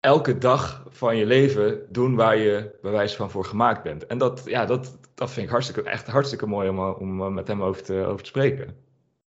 elke 0.00 0.38
dag 0.38 0.86
van 0.88 1.16
je 1.16 1.26
leven 1.26 1.80
doen 1.88 2.14
waar 2.14 2.36
je 2.36 2.78
bewijs 2.82 3.16
van 3.16 3.30
voor 3.30 3.44
gemaakt 3.44 3.82
bent. 3.82 4.06
En 4.06 4.18
dat, 4.18 4.42
ja, 4.46 4.66
dat, 4.66 4.98
dat 5.14 5.30
vind 5.30 5.46
ik 5.46 5.52
hartstikke, 5.52 5.82
echt 5.82 6.06
hartstikke 6.06 6.46
mooi 6.46 6.68
om, 6.68 6.78
om 6.78 7.22
eh, 7.22 7.28
met 7.28 7.48
hem 7.48 7.62
over 7.62 7.82
te, 7.82 8.04
over 8.06 8.22
te 8.22 8.28
spreken. 8.28 8.76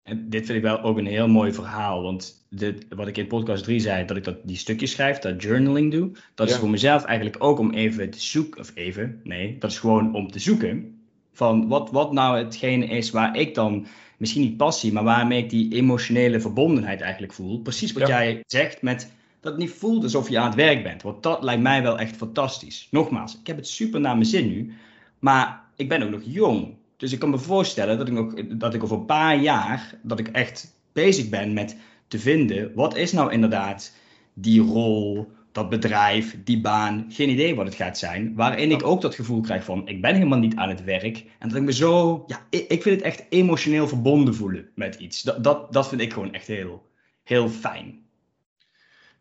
En 0.03 0.31
dit 0.31 0.47
vind 0.47 0.59
ik 0.59 0.65
wel 0.65 0.83
ook 0.83 0.99
een 0.99 1.07
heel 1.07 1.29
mooi 1.29 1.53
verhaal. 1.53 2.03
Want 2.03 2.47
dit, 2.51 2.87
wat 2.89 3.07
ik 3.07 3.17
in 3.17 3.27
podcast 3.27 3.65
3 3.65 3.81
zei, 3.81 4.05
dat 4.05 4.17
ik 4.17 4.25
dat, 4.25 4.37
die 4.45 4.57
stukjes 4.57 4.91
schrijf, 4.91 5.19
dat 5.19 5.43
journaling 5.43 5.93
doe. 5.93 6.11
Dat 6.35 6.49
is 6.49 6.57
voor 6.57 6.71
mezelf 6.71 7.05
eigenlijk 7.05 7.45
ook 7.45 7.59
om 7.59 7.73
even 7.73 8.11
te 8.11 8.21
zoeken. 8.21 8.61
Of 8.61 8.73
even, 8.75 9.21
nee, 9.25 9.59
dat 9.59 9.71
is 9.71 9.79
gewoon 9.79 10.15
om 10.15 10.31
te 10.31 10.39
zoeken. 10.39 11.00
Van 11.33 11.69
wat, 11.69 11.91
wat 11.91 12.13
nou 12.13 12.39
hetgene 12.39 12.87
is 12.87 13.11
waar 13.11 13.37
ik 13.37 13.55
dan 13.55 13.87
misschien 14.17 14.43
niet 14.43 14.57
passie, 14.57 14.93
maar 14.93 15.05
waarmee 15.05 15.43
ik 15.43 15.51
die 15.51 15.75
emotionele 15.75 16.41
verbondenheid 16.41 17.01
eigenlijk 17.01 17.33
voel. 17.33 17.61
Precies 17.61 17.93
wat 17.93 18.09
jij 18.09 18.43
zegt 18.47 18.83
met 18.83 19.11
dat 19.41 19.53
het 19.53 19.61
niet 19.61 19.71
voelt 19.71 20.03
alsof 20.03 20.29
je 20.29 20.39
aan 20.39 20.47
het 20.47 20.55
werk 20.55 20.83
bent. 20.83 21.03
Want 21.03 21.23
dat 21.23 21.43
lijkt 21.43 21.63
mij 21.63 21.83
wel 21.83 21.99
echt 21.99 22.17
fantastisch. 22.17 22.89
Nogmaals, 22.91 23.39
ik 23.39 23.47
heb 23.47 23.57
het 23.57 23.69
super 23.69 24.01
naar 24.01 24.15
mijn 24.15 24.27
zin 24.27 24.49
nu. 24.49 24.73
Maar 25.19 25.65
ik 25.77 25.89
ben 25.89 26.03
ook 26.03 26.11
nog 26.11 26.21
jong. 26.25 26.75
Dus 26.97 27.13
ik 27.13 27.19
kan 27.19 27.31
me 27.31 27.39
voorstellen 27.39 27.99
dat 27.99 28.09
ik, 28.09 28.15
nog, 28.15 28.35
dat 28.45 28.75
ik 28.75 28.83
over 28.85 28.97
een 28.97 29.05
paar 29.05 29.37
jaar, 29.37 29.95
dat 30.03 30.19
ik 30.19 30.29
echt 30.29 30.75
bezig 30.93 31.29
ben 31.29 31.53
met 31.53 31.77
te 32.09 32.19
vinden, 32.19 32.73
wat 32.75 32.97
is 32.97 33.13
nou 33.13 33.33
inderdaad 33.33 33.95
die 34.35 34.61
rol, 34.61 35.33
dat 35.53 35.69
bedrijf, 35.69 36.37
die 36.45 36.61
baan, 36.61 37.07
geen 37.09 37.29
idee 37.29 37.55
wat 37.55 37.67
het 37.67 37.75
gaat 37.75 37.99
zijn. 37.99 38.35
Waarin 38.35 38.71
ik 38.71 38.87
ook 38.87 39.01
dat 39.01 39.15
gevoel 39.15 39.41
krijg 39.41 39.65
van, 39.65 39.89
ik 39.89 40.01
ben 40.01 40.15
helemaal 40.15 40.39
niet 40.39 40.57
aan 40.57 40.69
het 40.69 40.85
werk. 40.85 41.25
En 41.39 41.49
dat 41.49 41.57
ik 41.57 41.63
me 41.63 41.73
zo, 41.73 42.25
ja, 42.27 42.47
ik, 42.51 42.69
ik 42.69 42.83
vind 42.83 42.97
het 42.97 43.05
echt 43.05 43.25
emotioneel 43.29 43.89
verbonden 43.89 44.35
voelen 44.35 44.71
met 44.75 44.95
iets. 44.95 45.23
Dat, 45.23 45.45
dat, 45.45 45.73
dat 45.73 45.89
vind 45.89 46.01
ik 46.01 46.13
gewoon 46.13 46.33
echt 46.33 46.47
heel, 46.47 46.87
heel 47.23 47.49
fijn. 47.49 48.09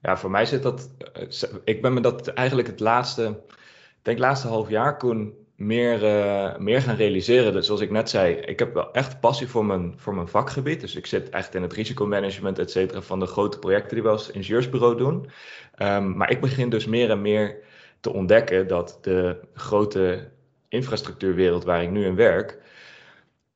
Ja, 0.01 0.17
voor 0.17 0.31
mij 0.31 0.45
zit 0.45 0.63
dat. 0.63 0.89
Eh, 1.13 1.49
ik 1.63 1.81
ben 1.81 1.93
me 1.93 2.01
dat 2.01 2.27
eigenlijk 2.27 2.67
het 2.67 2.79
laatste. 2.79 3.41
Ik 3.47 4.05
denk 4.05 4.19
laatste 4.19 4.47
half 4.47 4.69
jaar 4.69 4.97
kon 4.97 5.38
meer, 5.59 6.03
uh, 6.03 6.57
meer 6.57 6.81
gaan 6.81 6.95
realiseren. 6.95 7.53
Dus 7.53 7.65
zoals 7.65 7.81
ik 7.81 7.91
net 7.91 8.09
zei, 8.09 8.33
ik 8.33 8.59
heb 8.59 8.73
wel 8.73 8.91
echt 8.91 9.19
passie 9.19 9.47
voor 9.47 9.65
mijn, 9.65 9.93
voor 9.97 10.15
mijn 10.15 10.27
vakgebied. 10.27 10.81
Dus 10.81 10.95
ik 10.95 11.05
zit 11.05 11.29
echt 11.29 11.55
in 11.55 11.61
het 11.61 11.73
risicomanagement, 11.73 12.59
et 12.59 12.71
cetera, 12.71 13.01
van 13.01 13.19
de 13.19 13.25
grote 13.25 13.59
projecten 13.59 13.93
die 13.93 14.03
we 14.03 14.09
als 14.09 14.31
ingenieursbureau 14.31 14.97
doen. 14.97 15.29
Um, 15.81 16.17
maar 16.17 16.31
ik 16.31 16.41
begin 16.41 16.69
dus 16.69 16.85
meer 16.85 17.09
en 17.09 17.21
meer 17.21 17.57
te 17.99 18.13
ontdekken 18.13 18.67
dat 18.67 18.97
de 19.01 19.39
grote 19.53 20.29
infrastructuurwereld 20.67 21.63
waar 21.63 21.83
ik 21.83 21.89
nu 21.89 22.05
in 22.05 22.15
werk, 22.15 22.57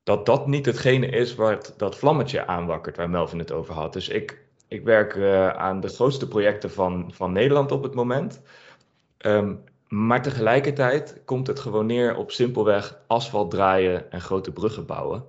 dat 0.02 0.26
dat 0.26 0.46
niet 0.46 0.66
hetgene 0.66 1.06
is 1.06 1.34
wat 1.34 1.74
dat 1.76 1.96
vlammetje 1.96 2.46
aanwakkert 2.46 2.96
waar 2.96 3.10
Melvin 3.10 3.38
het 3.38 3.52
over 3.52 3.74
had. 3.74 3.92
Dus 3.92 4.08
ik, 4.08 4.38
ik 4.68 4.84
werk 4.84 5.14
uh, 5.14 5.48
aan 5.48 5.80
de 5.80 5.88
grootste 5.88 6.28
projecten 6.28 6.70
van, 6.70 7.10
van 7.14 7.32
Nederland 7.32 7.72
op 7.72 7.82
het 7.82 7.94
moment. 7.94 8.42
Um, 9.26 9.64
maar 9.88 10.22
tegelijkertijd 10.22 11.20
komt 11.24 11.46
het 11.46 11.60
gewoon 11.60 11.86
neer 11.86 12.16
op 12.16 12.30
simpelweg 12.30 12.98
asfalt 13.06 13.50
draaien 13.50 14.10
en 14.10 14.20
grote 14.20 14.52
bruggen 14.52 14.86
bouwen. 14.86 15.24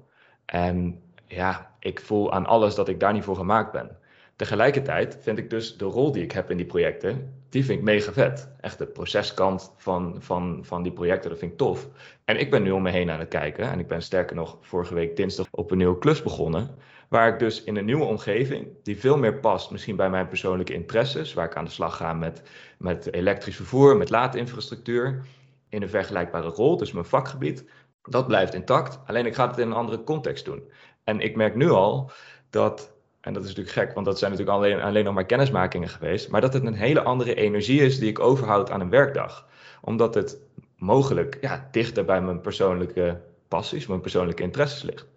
En 0.45 1.01
ja, 1.27 1.75
ik 1.79 2.01
voel 2.01 2.33
aan 2.33 2.45
alles 2.45 2.75
dat 2.75 2.87
ik 2.87 2.99
daar 2.99 3.13
niet 3.13 3.23
voor 3.23 3.35
gemaakt 3.35 3.71
ben. 3.71 3.97
Tegelijkertijd 4.35 5.17
vind 5.21 5.37
ik 5.37 5.49
dus 5.49 5.77
de 5.77 5.85
rol 5.85 6.11
die 6.11 6.23
ik 6.23 6.31
heb 6.31 6.51
in 6.51 6.57
die 6.57 6.65
projecten, 6.65 7.33
die 7.49 7.65
vind 7.65 7.79
ik 7.79 7.85
mega 7.85 8.11
vet. 8.11 8.49
Echt 8.61 8.77
de 8.77 8.85
proceskant 8.85 9.73
van, 9.77 10.15
van, 10.19 10.59
van 10.61 10.83
die 10.83 10.91
projecten, 10.91 11.29
dat 11.29 11.39
vind 11.39 11.51
ik 11.51 11.57
tof. 11.57 11.87
En 12.25 12.39
ik 12.39 12.51
ben 12.51 12.63
nu 12.63 12.71
om 12.71 12.81
me 12.81 12.89
heen 12.89 13.09
aan 13.09 13.19
het 13.19 13.27
kijken. 13.27 13.71
En 13.71 13.79
ik 13.79 13.87
ben 13.87 14.01
sterker 14.01 14.35
nog 14.35 14.57
vorige 14.61 14.93
week 14.93 15.15
dinsdag 15.15 15.47
op 15.51 15.71
een 15.71 15.77
nieuwe 15.77 15.97
klus 15.97 16.23
begonnen. 16.23 16.75
Waar 17.09 17.33
ik 17.33 17.39
dus 17.39 17.63
in 17.63 17.75
een 17.75 17.85
nieuwe 17.85 18.03
omgeving, 18.03 18.67
die 18.83 18.99
veel 18.99 19.17
meer 19.17 19.39
past, 19.39 19.71
misschien 19.71 19.95
bij 19.95 20.09
mijn 20.09 20.27
persoonlijke 20.27 20.73
interesses, 20.73 21.33
waar 21.33 21.45
ik 21.45 21.55
aan 21.55 21.65
de 21.65 21.71
slag 21.71 21.97
ga 21.97 22.13
met, 22.13 22.41
met 22.77 23.13
elektrisch 23.13 23.55
vervoer, 23.55 23.97
met 23.97 24.09
laadinfrastructuur, 24.09 25.25
in 25.69 25.81
een 25.81 25.89
vergelijkbare 25.89 26.47
rol, 26.47 26.77
dus 26.77 26.91
mijn 26.91 27.05
vakgebied, 27.05 27.65
dat 28.01 28.27
blijft 28.27 28.53
intact. 28.53 28.99
Alleen 29.05 29.25
ik 29.25 29.35
ga 29.35 29.47
het 29.47 29.57
in 29.57 29.67
een 29.67 29.73
andere 29.73 30.03
context 30.03 30.45
doen. 30.45 30.63
En 31.03 31.19
ik 31.19 31.35
merk 31.35 31.55
nu 31.55 31.69
al 31.69 32.11
dat, 32.49 32.93
en 33.21 33.33
dat 33.33 33.43
is 33.43 33.49
natuurlijk 33.49 33.75
gek, 33.75 33.93
want 33.93 34.05
dat 34.05 34.19
zijn 34.19 34.31
natuurlijk 34.31 34.57
alleen, 34.57 34.81
alleen 34.81 35.03
nog 35.03 35.13
maar 35.13 35.25
kennismakingen 35.25 35.89
geweest, 35.89 36.29
maar 36.29 36.41
dat 36.41 36.53
het 36.53 36.65
een 36.65 36.73
hele 36.73 37.03
andere 37.03 37.35
energie 37.35 37.81
is 37.81 37.99
die 37.99 38.09
ik 38.09 38.19
overhoud 38.19 38.71
aan 38.71 38.81
een 38.81 38.89
werkdag. 38.89 39.47
Omdat 39.81 40.15
het 40.15 40.37
mogelijk 40.77 41.37
ja, 41.41 41.67
dichter 41.71 42.05
bij 42.05 42.21
mijn 42.21 42.41
persoonlijke 42.41 43.21
passies, 43.47 43.87
mijn 43.87 44.01
persoonlijke 44.01 44.43
interesses 44.43 44.81
ligt. 44.81 45.07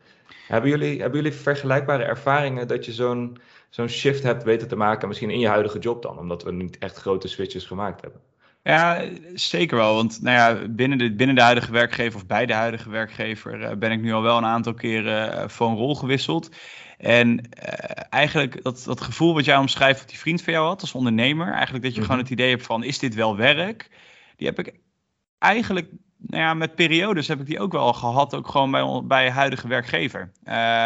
Hebben 0.46 0.70
jullie, 0.70 1.00
hebben 1.00 1.22
jullie 1.22 1.38
vergelijkbare 1.38 2.04
ervaringen 2.04 2.68
dat 2.68 2.84
je 2.84 2.92
zo'n 2.92 3.38
zo'n 3.70 3.88
shift 3.88 4.22
hebt 4.22 4.42
weten 4.42 4.68
te 4.68 4.76
maken, 4.76 5.08
misschien 5.08 5.30
in 5.30 5.38
je 5.38 5.48
huidige 5.48 5.78
job 5.78 6.02
dan, 6.02 6.18
omdat 6.18 6.42
we 6.42 6.52
niet 6.52 6.78
echt 6.78 6.96
grote 6.96 7.28
switches 7.28 7.64
gemaakt 7.64 8.00
hebben? 8.00 8.20
Ja, 8.62 9.04
zeker 9.34 9.76
wel. 9.76 9.94
Want 9.94 10.22
nou 10.22 10.36
ja, 10.36 10.68
binnen, 10.68 10.98
de, 10.98 11.14
binnen 11.14 11.36
de 11.36 11.42
huidige 11.42 11.72
werkgever 11.72 12.20
of 12.20 12.26
bij 12.26 12.46
de 12.46 12.52
huidige 12.52 12.90
werkgever 12.90 13.60
uh, 13.60 13.72
ben 13.72 13.90
ik 13.90 14.00
nu 14.00 14.12
al 14.12 14.22
wel 14.22 14.36
een 14.36 14.44
aantal 14.44 14.74
keren 14.74 15.34
uh, 15.34 15.48
van 15.48 15.76
rol 15.76 15.94
gewisseld. 15.94 16.50
En 16.98 17.28
uh, 17.28 17.42
eigenlijk 18.10 18.62
dat, 18.62 18.82
dat 18.84 19.00
gevoel 19.00 19.34
wat 19.34 19.44
jij 19.44 19.56
omschrijft, 19.56 20.00
wat 20.00 20.08
die 20.08 20.18
vriend 20.18 20.42
van 20.42 20.52
jou 20.52 20.66
had 20.66 20.80
als 20.80 20.94
ondernemer, 20.94 21.52
eigenlijk 21.52 21.84
dat 21.84 21.94
je 21.94 22.00
mm 22.00 22.06
-hmm. 22.06 22.14
gewoon 22.14 22.18
het 22.18 22.30
idee 22.30 22.50
hebt 22.50 22.66
van, 22.66 22.84
is 22.84 22.98
dit 22.98 23.14
wel 23.14 23.36
werk? 23.36 23.90
Die 24.36 24.46
heb 24.46 24.58
ik 24.58 24.74
eigenlijk 25.38 25.90
nou 26.18 26.42
ja, 26.42 26.54
met 26.54 26.74
periodes 26.74 27.28
heb 27.28 27.40
ik 27.40 27.46
die 27.46 27.60
ook 27.60 27.72
wel 27.72 27.92
gehad, 27.92 28.34
ook 28.34 28.48
gewoon 28.48 28.70
bij, 28.70 29.00
bij 29.04 29.30
huidige 29.30 29.68
werkgever. 29.68 30.32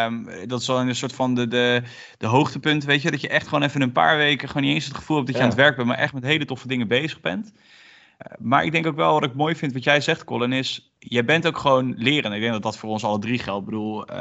Um, 0.05 0.29
dat 0.47 0.61
is 0.61 0.67
wel 0.67 0.81
een 0.81 0.95
soort 0.95 1.13
van 1.13 1.35
de, 1.35 1.49
de, 1.49 1.83
de 2.19 2.27
hoogtepunt, 2.27 2.85
weet 2.85 3.03
je, 3.03 3.11
dat 3.11 3.21
je 3.21 3.29
echt 3.29 3.49
gewoon 3.49 3.65
even 3.65 3.81
een 3.81 3.93
paar 3.93 4.17
weken 4.17 4.49
gewoon 4.49 4.63
niet 4.63 4.75
eens 4.75 4.85
het 4.85 4.97
gevoel 4.97 5.17
hebt 5.17 5.29
dat 5.29 5.37
je 5.37 5.43
ja. 5.43 5.49
aan 5.49 5.57
het 5.57 5.65
werk 5.65 5.77
bent, 5.77 5.89
maar 5.89 5.99
echt 5.99 6.13
met 6.13 6.23
hele 6.23 6.45
toffe 6.45 6.69
dingen 6.69 6.89
bezig 6.89 7.21
bent. 7.21 7.53
Uh, 7.53 8.33
maar 8.39 8.65
ik 8.65 8.73
denk 8.73 8.87
ook 8.87 8.97
wel 8.97 9.13
wat 9.13 9.25
ik 9.25 9.35
mooi 9.35 9.57
vind, 9.57 9.73
wat 9.73 9.85
jij 9.85 10.01
zegt, 10.01 10.25
Colin, 10.25 10.53
is 10.53 10.93
je 10.99 11.25
bent 11.25 11.47
ook 11.47 11.59
gewoon 11.59 11.95
leren. 11.97 12.33
Ik 12.33 12.41
denk 12.41 12.53
dat 12.53 12.63
dat 12.63 12.77
voor 12.77 12.91
ons 12.91 13.05
alle 13.05 13.19
drie 13.19 13.39
geldt. 13.39 13.61
Ik 13.61 13.67
bedoel, 13.67 14.11
uh, 14.11 14.19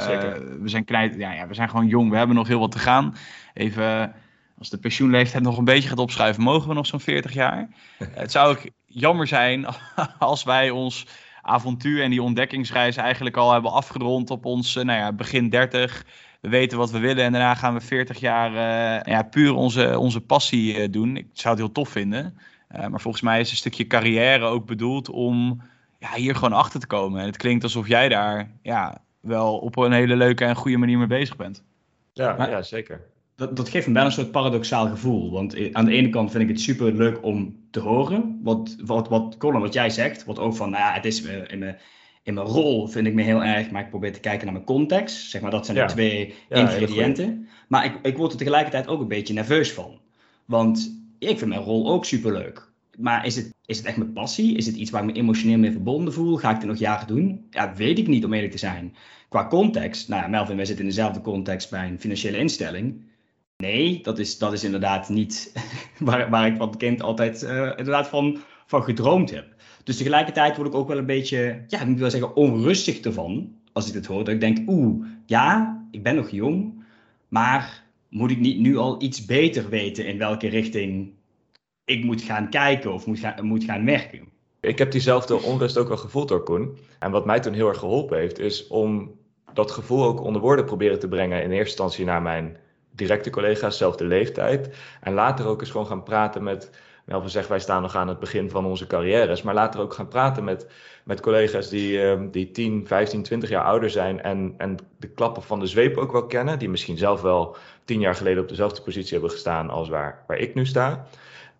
we 0.61 0.69
zijn 0.69 0.85
knijt, 0.85 1.15
ja, 1.17 1.33
ja, 1.33 1.47
we 1.47 1.53
zijn 1.53 1.69
gewoon 1.69 1.87
jong, 1.87 2.09
we 2.09 2.17
hebben 2.17 2.35
nog 2.35 2.47
heel 2.47 2.59
wat 2.59 2.71
te 2.71 2.79
gaan. 2.79 3.15
Even 3.53 4.13
als 4.57 4.69
de 4.69 4.77
pensioenleeftijd 4.77 5.43
nog 5.43 5.57
een 5.57 5.65
beetje 5.65 5.89
gaat 5.89 5.99
opschuiven, 5.99 6.43
mogen 6.43 6.67
we 6.67 6.73
nog 6.73 6.85
zo'n 6.85 6.99
40 6.99 7.33
jaar. 7.33 7.69
het 8.11 8.31
zou 8.31 8.55
ook 8.55 8.61
jammer 8.93 9.27
zijn 9.27 9.65
als 10.19 10.43
wij 10.43 10.69
ons 10.69 11.05
avontuur 11.41 12.03
en 12.03 12.09
die 12.09 12.21
ontdekkingsreis 12.21 12.95
eigenlijk 12.95 13.37
al 13.37 13.51
hebben 13.51 13.71
afgerond 13.71 14.29
op 14.29 14.45
ons 14.45 14.75
nou 14.75 14.91
ja, 14.91 15.13
begin 15.13 15.49
30. 15.49 16.05
We 16.41 16.49
weten 16.49 16.77
wat 16.77 16.91
we 16.91 16.99
willen 16.99 17.23
en 17.23 17.31
daarna 17.31 17.55
gaan 17.55 17.73
we 17.73 17.81
40 17.81 18.19
jaar 18.19 18.51
uh, 18.51 19.13
ja, 19.13 19.23
puur 19.23 19.53
onze, 19.53 19.99
onze 19.99 20.21
passie 20.21 20.77
uh, 20.77 20.87
doen. 20.91 21.17
Ik 21.17 21.27
zou 21.33 21.55
het 21.55 21.63
heel 21.63 21.73
tof 21.73 21.89
vinden. 21.89 22.37
Uh, 22.75 22.87
maar 22.87 23.01
volgens 23.01 23.23
mij 23.23 23.39
is 23.39 23.51
een 23.51 23.57
stukje 23.57 23.87
carrière 23.87 24.45
ook 24.45 24.65
bedoeld 24.65 25.09
om 25.09 25.61
ja, 25.99 26.13
hier 26.13 26.35
gewoon 26.35 26.53
achter 26.53 26.79
te 26.79 26.87
komen. 26.87 27.19
En 27.19 27.25
het 27.25 27.37
klinkt 27.37 27.63
alsof 27.63 27.87
jij 27.87 28.09
daar 28.09 28.51
ja, 28.61 29.01
wel 29.19 29.57
op 29.57 29.77
een 29.77 29.91
hele 29.91 30.15
leuke 30.15 30.45
en 30.45 30.55
goede 30.55 30.77
manier 30.77 30.97
mee 30.97 31.07
bezig 31.07 31.35
bent. 31.35 31.63
Ja, 32.13 32.35
maar, 32.37 32.49
ja 32.49 32.61
zeker. 32.61 33.01
Dat, 33.41 33.55
dat 33.55 33.69
geeft 33.69 33.87
me 33.87 33.93
wel 33.93 34.05
een 34.05 34.11
soort 34.11 34.31
paradoxaal 34.31 34.89
gevoel. 34.89 35.31
Want 35.31 35.73
aan 35.73 35.85
de 35.85 35.91
ene 35.91 36.09
kant 36.09 36.31
vind 36.31 36.43
ik 36.43 36.49
het 36.49 36.61
super 36.61 36.93
leuk 36.93 37.23
om 37.23 37.55
te 37.71 37.79
horen. 37.79 38.39
Wat, 38.43 38.75
wat, 38.85 39.07
wat 39.07 39.37
Colin, 39.37 39.61
wat 39.61 39.73
jij 39.73 39.89
zegt. 39.89 40.25
Wat 40.25 40.39
ook 40.39 40.55
van, 40.55 40.69
nou 40.69 40.83
ja, 40.83 40.93
het 40.93 41.05
is 41.05 41.21
in 41.21 41.59
mijn, 41.59 41.77
in 42.23 42.33
mijn 42.33 42.47
rol 42.47 42.87
vind 42.87 43.07
ik 43.07 43.13
me 43.13 43.21
heel 43.21 43.43
erg. 43.43 43.71
Maar 43.71 43.81
ik 43.81 43.89
probeer 43.89 44.13
te 44.13 44.19
kijken 44.19 44.43
naar 44.43 44.53
mijn 44.53 44.65
context. 44.65 45.29
Zeg 45.29 45.41
maar, 45.41 45.51
dat 45.51 45.65
zijn 45.65 45.77
de 45.77 45.93
twee 45.93 46.33
ja, 46.49 46.55
ingrediënten. 46.55 47.47
Maar 47.67 47.85
ik, 47.85 47.99
ik 48.01 48.17
word 48.17 48.31
er 48.31 48.37
tegelijkertijd 48.37 48.87
ook 48.87 49.01
een 49.01 49.07
beetje 49.07 49.33
nerveus 49.33 49.71
van. 49.71 49.99
Want 50.45 51.03
ik 51.19 51.37
vind 51.37 51.49
mijn 51.49 51.61
rol 51.61 51.91
ook 51.91 52.05
super 52.05 52.31
leuk. 52.31 52.71
Maar 52.97 53.25
is 53.25 53.35
het, 53.35 53.53
is 53.65 53.77
het 53.77 53.85
echt 53.85 53.97
mijn 53.97 54.13
passie? 54.13 54.57
Is 54.57 54.65
het 54.65 54.75
iets 54.75 54.91
waar 54.91 55.01
ik 55.01 55.13
me 55.13 55.19
emotioneel 55.19 55.57
mee 55.57 55.71
verbonden 55.71 56.13
voel? 56.13 56.37
Ga 56.37 56.49
ik 56.49 56.57
het 56.57 56.65
nog 56.65 56.77
jaren 56.77 57.07
doen? 57.07 57.47
Ja, 57.49 57.73
weet 57.75 57.99
ik 57.99 58.07
niet 58.07 58.25
om 58.25 58.33
eerlijk 58.33 58.51
te 58.51 58.57
zijn. 58.57 58.95
Qua 59.29 59.47
context, 59.47 60.07
nou 60.07 60.21
ja, 60.21 60.27
Melvin, 60.27 60.55
wij 60.55 60.65
zitten 60.65 60.85
in 60.85 60.91
dezelfde 60.91 61.21
context 61.21 61.69
bij 61.69 61.87
een 61.87 61.99
financiële 61.99 62.37
instelling. 62.37 63.09
Nee, 63.61 64.01
dat 64.01 64.19
is, 64.19 64.37
dat 64.37 64.53
is 64.53 64.63
inderdaad 64.63 65.09
niet 65.09 65.53
waar, 65.99 66.29
waar 66.29 66.47
ik 66.47 66.57
van 66.57 66.77
kind 66.77 67.01
altijd 67.01 67.43
uh, 67.43 67.49
inderdaad 67.67 68.07
van, 68.07 68.37
van 68.65 68.83
gedroomd 68.83 69.31
heb. 69.31 69.45
Dus 69.83 69.97
tegelijkertijd 69.97 70.55
word 70.55 70.67
ik 70.67 70.75
ook 70.75 70.87
wel 70.87 70.97
een 70.97 71.05
beetje, 71.05 71.63
ja, 71.67 71.81
ik 71.81 71.97
zeggen, 71.97 72.35
onrustig 72.35 72.99
ervan. 72.99 73.55
Als 73.73 73.87
ik 73.87 73.93
dit 73.93 74.05
hoor, 74.05 74.23
dat 74.23 74.33
ik 74.33 74.39
denk, 74.39 74.69
oeh, 74.69 75.05
ja, 75.25 75.81
ik 75.91 76.03
ben 76.03 76.15
nog 76.15 76.29
jong, 76.29 76.83
maar 77.27 77.83
moet 78.09 78.31
ik 78.31 78.39
niet 78.39 78.59
nu 78.59 78.77
al 78.77 79.01
iets 79.01 79.25
beter 79.25 79.69
weten 79.69 80.05
in 80.05 80.17
welke 80.17 80.47
richting 80.47 81.13
ik 81.85 82.03
moet 82.03 82.21
gaan 82.21 82.49
kijken 82.49 82.93
of 82.93 83.05
moet 83.05 83.19
gaan, 83.19 83.45
moet 83.45 83.63
gaan 83.63 83.85
werken? 83.85 84.27
Ik 84.59 84.77
heb 84.77 84.91
diezelfde 84.91 85.41
onrust 85.41 85.77
ook 85.77 85.87
wel 85.87 85.97
gevoeld 85.97 86.27
door 86.27 86.43
Koen. 86.43 86.77
En 86.99 87.11
wat 87.11 87.25
mij 87.25 87.39
toen 87.39 87.53
heel 87.53 87.67
erg 87.67 87.77
geholpen 87.77 88.17
heeft, 88.17 88.39
is 88.39 88.67
om 88.67 89.11
dat 89.53 89.71
gevoel 89.71 90.03
ook 90.03 90.21
onder 90.21 90.41
woorden 90.41 90.65
proberen 90.65 90.99
te 90.99 91.07
brengen. 91.07 91.43
In 91.43 91.51
eerste 91.51 91.67
instantie 91.67 92.05
naar 92.05 92.21
mijn 92.21 92.57
directe 92.91 93.29
collega's, 93.29 93.77
zelfde 93.77 94.05
leeftijd. 94.05 94.75
En 95.01 95.13
later 95.13 95.47
ook 95.47 95.61
eens 95.61 95.71
gewoon 95.71 95.87
gaan 95.87 96.03
praten 96.03 96.43
met. 96.43 96.69
Melvin 97.05 97.29
zegt, 97.29 97.47
wij 97.47 97.59
staan 97.59 97.81
nog 97.81 97.95
aan 97.95 98.07
het 98.07 98.19
begin 98.19 98.49
van 98.49 98.65
onze 98.65 98.87
carrières. 98.87 99.41
Maar 99.41 99.53
later 99.53 99.79
ook 99.79 99.93
gaan 99.93 100.07
praten 100.07 100.43
met, 100.43 100.67
met 101.03 101.19
collega's 101.19 101.69
die, 101.69 101.97
uh, 101.97 102.21
die 102.31 102.51
10, 102.51 102.87
15, 102.87 103.23
20 103.23 103.49
jaar 103.49 103.63
ouder 103.63 103.89
zijn. 103.89 104.21
En, 104.21 104.53
en 104.57 104.77
de 104.97 105.09
klappen 105.09 105.43
van 105.43 105.59
de 105.59 105.67
zweep 105.67 105.97
ook 105.97 106.11
wel 106.11 106.25
kennen. 106.25 106.59
Die 106.59 106.69
misschien 106.69 106.97
zelf 106.97 107.21
wel 107.21 107.55
tien 107.85 107.99
jaar 107.99 108.15
geleden 108.15 108.43
op 108.43 108.49
dezelfde 108.49 108.81
positie 108.81 109.11
hebben 109.11 109.31
gestaan 109.31 109.69
als 109.69 109.89
waar, 109.89 110.23
waar 110.27 110.37
ik 110.37 110.53
nu 110.53 110.65
sta. 110.65 111.05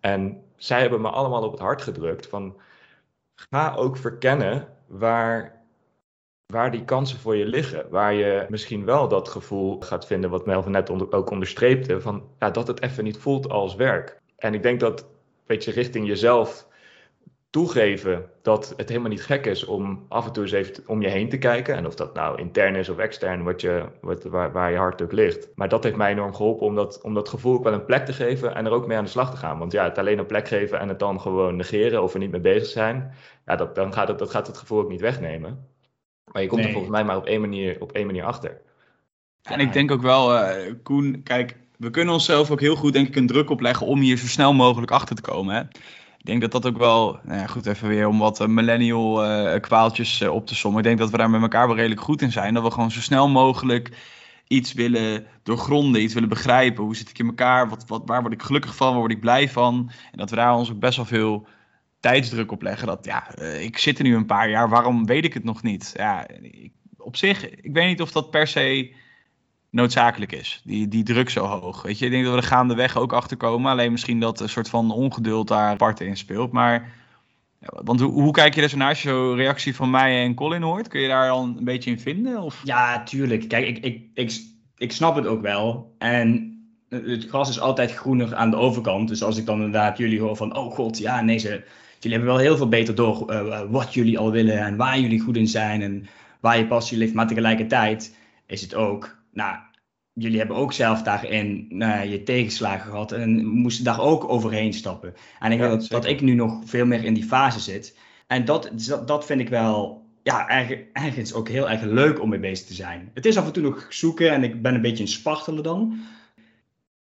En 0.00 0.42
zij 0.56 0.80
hebben 0.80 1.00
me 1.00 1.08
allemaal 1.08 1.42
op 1.42 1.52
het 1.52 1.60
hart 1.60 1.82
gedrukt 1.82 2.26
van 2.26 2.56
ga 3.50 3.74
ook 3.74 3.96
verkennen 3.96 4.68
waar, 4.86 5.61
waar 6.52 6.70
die 6.70 6.84
kansen 6.84 7.18
voor 7.18 7.36
je 7.36 7.46
liggen. 7.46 7.86
Waar 7.90 8.14
je 8.14 8.46
misschien 8.48 8.84
wel 8.84 9.08
dat 9.08 9.28
gevoel 9.28 9.80
gaat 9.80 10.06
vinden, 10.06 10.30
wat 10.30 10.46
Melvin 10.46 10.72
net 10.72 11.12
ook 11.12 11.30
onderstreepte, 11.30 12.00
van 12.00 12.22
ja, 12.38 12.50
dat 12.50 12.66
het 12.66 12.82
even 12.82 13.04
niet 13.04 13.18
voelt 13.18 13.48
als 13.48 13.74
werk. 13.74 14.20
En 14.36 14.54
ik 14.54 14.62
denk 14.62 14.80
dat, 14.80 15.06
weet 15.46 15.64
je, 15.64 15.70
richting 15.70 16.06
jezelf 16.06 16.66
toegeven 17.50 18.30
dat 18.42 18.74
het 18.76 18.88
helemaal 18.88 19.10
niet 19.10 19.24
gek 19.24 19.46
is 19.46 19.64
om 19.64 20.04
af 20.08 20.26
en 20.26 20.32
toe 20.32 20.42
eens 20.42 20.52
even 20.52 20.84
om 20.86 21.02
je 21.02 21.08
heen 21.08 21.28
te 21.28 21.38
kijken. 21.38 21.74
En 21.74 21.86
of 21.86 21.94
dat 21.94 22.14
nou 22.14 22.38
intern 22.38 22.76
is 22.76 22.88
of 22.88 22.98
extern, 22.98 23.42
wat 23.42 23.60
je, 23.60 23.84
wat, 24.00 24.22
waar, 24.22 24.52
waar 24.52 24.70
je 24.70 24.76
hart 24.76 25.02
ook 25.02 25.12
ligt. 25.12 25.48
Maar 25.54 25.68
dat 25.68 25.84
heeft 25.84 25.96
mij 25.96 26.10
enorm 26.10 26.34
geholpen 26.34 26.66
om 26.66 26.74
dat, 26.74 27.00
om 27.02 27.14
dat 27.14 27.28
gevoel 27.28 27.54
ook 27.54 27.64
wel 27.64 27.72
een 27.72 27.84
plek 27.84 28.04
te 28.04 28.12
geven 28.12 28.54
en 28.54 28.66
er 28.66 28.72
ook 28.72 28.86
mee 28.86 28.96
aan 28.96 29.04
de 29.04 29.10
slag 29.10 29.30
te 29.30 29.36
gaan. 29.36 29.58
Want 29.58 29.72
ja, 29.72 29.84
het 29.84 29.98
alleen 29.98 30.18
een 30.18 30.26
plek 30.26 30.48
geven 30.48 30.78
en 30.78 30.88
het 30.88 30.98
dan 30.98 31.20
gewoon 31.20 31.56
negeren 31.56 32.02
of 32.02 32.12
er 32.12 32.18
niet 32.18 32.30
mee 32.30 32.40
bezig 32.40 32.68
zijn, 32.68 33.14
ja, 33.46 33.56
dat, 33.56 33.74
dan 33.74 33.92
gaat 33.92 34.08
het, 34.08 34.18
dat 34.18 34.30
gaat 34.30 34.46
het 34.46 34.58
gevoel 34.58 34.80
ook 34.80 34.90
niet 34.90 35.00
wegnemen. 35.00 35.71
Maar 36.32 36.42
je 36.42 36.48
komt 36.48 36.64
er 36.64 36.70
volgens 36.70 36.92
mij 36.92 37.04
maar 37.04 37.16
op 37.16 37.26
één 37.26 37.40
manier, 37.40 37.76
op 37.80 37.92
één 37.92 38.06
manier 38.06 38.24
achter. 38.24 38.60
En 39.42 39.60
ik 39.60 39.72
denk 39.72 39.90
ook 39.90 40.02
wel, 40.02 40.34
uh, 40.34 40.72
Koen, 40.82 41.22
kijk, 41.22 41.56
we 41.76 41.90
kunnen 41.90 42.14
onszelf 42.14 42.50
ook 42.50 42.60
heel 42.60 42.76
goed 42.76 42.92
denk 42.92 43.08
ik 43.08 43.16
een 43.16 43.26
druk 43.26 43.50
opleggen 43.50 43.86
om 43.86 44.00
hier 44.00 44.16
zo 44.16 44.26
snel 44.26 44.54
mogelijk 44.54 44.90
achter 44.90 45.16
te 45.16 45.22
komen. 45.22 45.54
Hè? 45.54 45.62
ik 46.22 46.28
denk 46.28 46.40
dat 46.40 46.52
dat 46.52 46.66
ook 46.66 46.78
wel, 46.78 47.18
nou 47.22 47.38
ja, 47.38 47.46
goed 47.46 47.66
even 47.66 47.88
weer 47.88 48.08
om 48.08 48.18
wat 48.18 48.40
eh, 48.40 48.46
millennial 48.46 49.24
uh, 49.24 49.60
kwaaltjes 49.60 50.20
uh, 50.20 50.34
op 50.34 50.46
te 50.46 50.54
sommen. 50.54 50.78
Ik 50.78 50.84
denk 50.84 50.98
dat 50.98 51.10
we 51.10 51.16
daar 51.16 51.30
met 51.30 51.42
elkaar 51.42 51.66
wel 51.66 51.76
redelijk 51.76 52.00
goed 52.00 52.22
in 52.22 52.32
zijn. 52.32 52.54
Dat 52.54 52.62
we 52.62 52.70
gewoon 52.70 52.90
zo 52.90 53.00
snel 53.00 53.28
mogelijk 53.28 53.90
iets 54.46 54.72
willen 54.72 55.26
doorgronden, 55.42 56.02
iets 56.02 56.14
willen 56.14 56.28
begrijpen. 56.28 56.84
Hoe 56.84 56.96
zit 56.96 57.10
ik 57.10 57.18
in 57.18 57.26
elkaar? 57.26 57.68
Wat, 57.68 57.84
wat, 57.86 58.02
waar 58.04 58.20
word 58.20 58.32
ik 58.32 58.42
gelukkig 58.42 58.76
van? 58.76 58.90
Waar 58.90 58.98
word 58.98 59.12
ik 59.12 59.20
blij 59.20 59.48
van? 59.48 59.90
En 60.12 60.18
dat 60.18 60.30
we 60.30 60.36
daar 60.36 60.54
ons 60.54 60.70
ook 60.70 60.78
best 60.78 60.96
wel 60.96 61.04
veel 61.06 61.46
tijdsdruk 62.02 62.52
op 62.52 62.62
leggen. 62.62 62.86
Dat 62.86 63.04
ja, 63.04 63.38
ik 63.38 63.78
zit 63.78 63.98
er 63.98 64.04
nu 64.04 64.14
een 64.14 64.26
paar 64.26 64.50
jaar, 64.50 64.68
waarom 64.68 65.06
weet 65.06 65.24
ik 65.24 65.34
het 65.34 65.44
nog 65.44 65.62
niet? 65.62 65.92
Ja, 65.96 66.28
ik, 66.40 66.72
op 66.96 67.16
zich, 67.16 67.50
ik 67.50 67.72
weet 67.72 67.86
niet 67.86 68.00
of 68.00 68.12
dat 68.12 68.30
per 68.30 68.46
se 68.46 68.94
noodzakelijk 69.70 70.32
is. 70.32 70.60
Die, 70.64 70.88
die 70.88 71.02
druk 71.02 71.30
zo 71.30 71.44
hoog. 71.44 71.82
Weet 71.82 71.98
je, 71.98 72.04
ik 72.04 72.10
denk 72.10 72.24
dat 72.24 72.34
we 72.34 72.40
er 72.40 72.46
gaandeweg 72.46 72.96
ook 72.96 73.12
achter 73.12 73.36
komen. 73.36 73.70
Alleen 73.70 73.92
misschien 73.92 74.20
dat 74.20 74.40
een 74.40 74.48
soort 74.48 74.68
van 74.68 74.90
ongeduld 74.90 75.48
daar 75.48 75.70
apart 75.70 76.00
in 76.00 76.16
speelt. 76.16 76.52
Maar, 76.52 76.92
want 77.58 78.00
hoe, 78.00 78.32
kijk 78.32 78.54
je 78.54 78.68
zo 78.68 78.76
naar 78.76 78.88
als 78.88 79.02
je 79.02 79.08
zo'n 79.08 79.36
reactie 79.36 79.74
van 79.74 79.90
mij 79.90 80.24
en 80.24 80.34
Colin 80.34 80.62
hoort? 80.62 80.88
Kun 80.88 81.00
je 81.00 81.08
daar 81.08 81.30
al 81.30 81.42
een 81.42 81.64
beetje 81.64 81.90
in 81.90 82.00
vinden? 82.00 82.40
Of? 82.40 82.60
Ja, 82.64 83.02
tuurlijk. 83.02 83.48
Kijk, 83.48 83.66
ik, 83.66 83.84
ik, 83.84 84.06
ik, 84.14 84.32
ik 84.76 84.92
snap 84.92 85.14
het 85.14 85.26
ook 85.26 85.42
wel. 85.42 85.94
En 85.98 86.50
het 86.88 87.24
gras 87.28 87.48
is 87.48 87.60
altijd 87.60 87.94
groener 87.94 88.34
aan 88.34 88.50
de 88.50 88.56
overkant. 88.56 89.08
Dus 89.08 89.22
als 89.22 89.38
ik 89.38 89.46
dan 89.46 89.56
inderdaad 89.56 89.98
jullie 89.98 90.20
hoor 90.20 90.36
van, 90.36 90.56
oh 90.56 90.74
god, 90.74 90.98
ja, 90.98 91.20
nee, 91.20 91.38
ze, 91.38 91.64
jullie 92.02 92.18
hebben 92.18 92.34
wel 92.34 92.44
heel 92.44 92.56
veel 92.56 92.68
beter 92.68 92.94
door 92.94 93.32
uh, 93.32 93.60
wat 93.70 93.94
jullie 93.94 94.18
al 94.18 94.30
willen 94.30 94.58
en 94.58 94.76
waar 94.76 94.98
jullie 94.98 95.20
goed 95.20 95.36
in 95.36 95.46
zijn 95.46 95.82
en 95.82 96.06
waar 96.40 96.58
je 96.58 96.66
passie 96.66 96.98
ligt. 96.98 97.14
Maar 97.14 97.26
tegelijkertijd 97.26 98.16
is 98.46 98.60
het 98.60 98.74
ook, 98.74 99.16
nou, 99.32 99.56
jullie 100.12 100.38
hebben 100.38 100.56
ook 100.56 100.72
zelf 100.72 101.02
daarin 101.02 101.66
nou, 101.68 102.08
je 102.08 102.22
tegenslagen 102.22 102.90
gehad 102.90 103.12
en 103.12 103.46
moesten 103.46 103.84
daar 103.84 104.00
ook 104.00 104.28
overheen 104.28 104.72
stappen. 104.72 105.14
En 105.38 105.52
ik 105.52 105.58
denk 105.58 105.70
dat, 105.70 105.88
dat, 105.88 106.06
ik 106.06 106.20
nu 106.20 106.34
nog 106.34 106.60
veel 106.64 106.86
meer 106.86 107.04
in 107.04 107.14
die 107.14 107.24
fase 107.24 107.60
zit. 107.60 107.96
En 108.26 108.44
dat, 108.44 108.70
dat, 108.86 109.08
dat 109.08 109.26
vind 109.26 109.40
ik 109.40 109.48
wel 109.48 110.06
ja, 110.22 110.48
ergens 110.92 111.34
ook 111.34 111.48
heel 111.48 111.70
erg 111.70 111.82
leuk 111.82 112.20
om 112.20 112.28
mee 112.28 112.40
bezig 112.40 112.66
te 112.66 112.74
zijn. 112.74 113.10
Het 113.14 113.26
is 113.26 113.36
af 113.36 113.46
en 113.46 113.52
toe 113.52 113.62
nog 113.62 113.86
zoeken 113.88 114.30
en 114.30 114.44
ik 114.44 114.62
ben 114.62 114.74
een 114.74 114.80
beetje 114.80 115.02
een 115.02 115.08
spartelen 115.08 115.62
dan. 115.62 116.00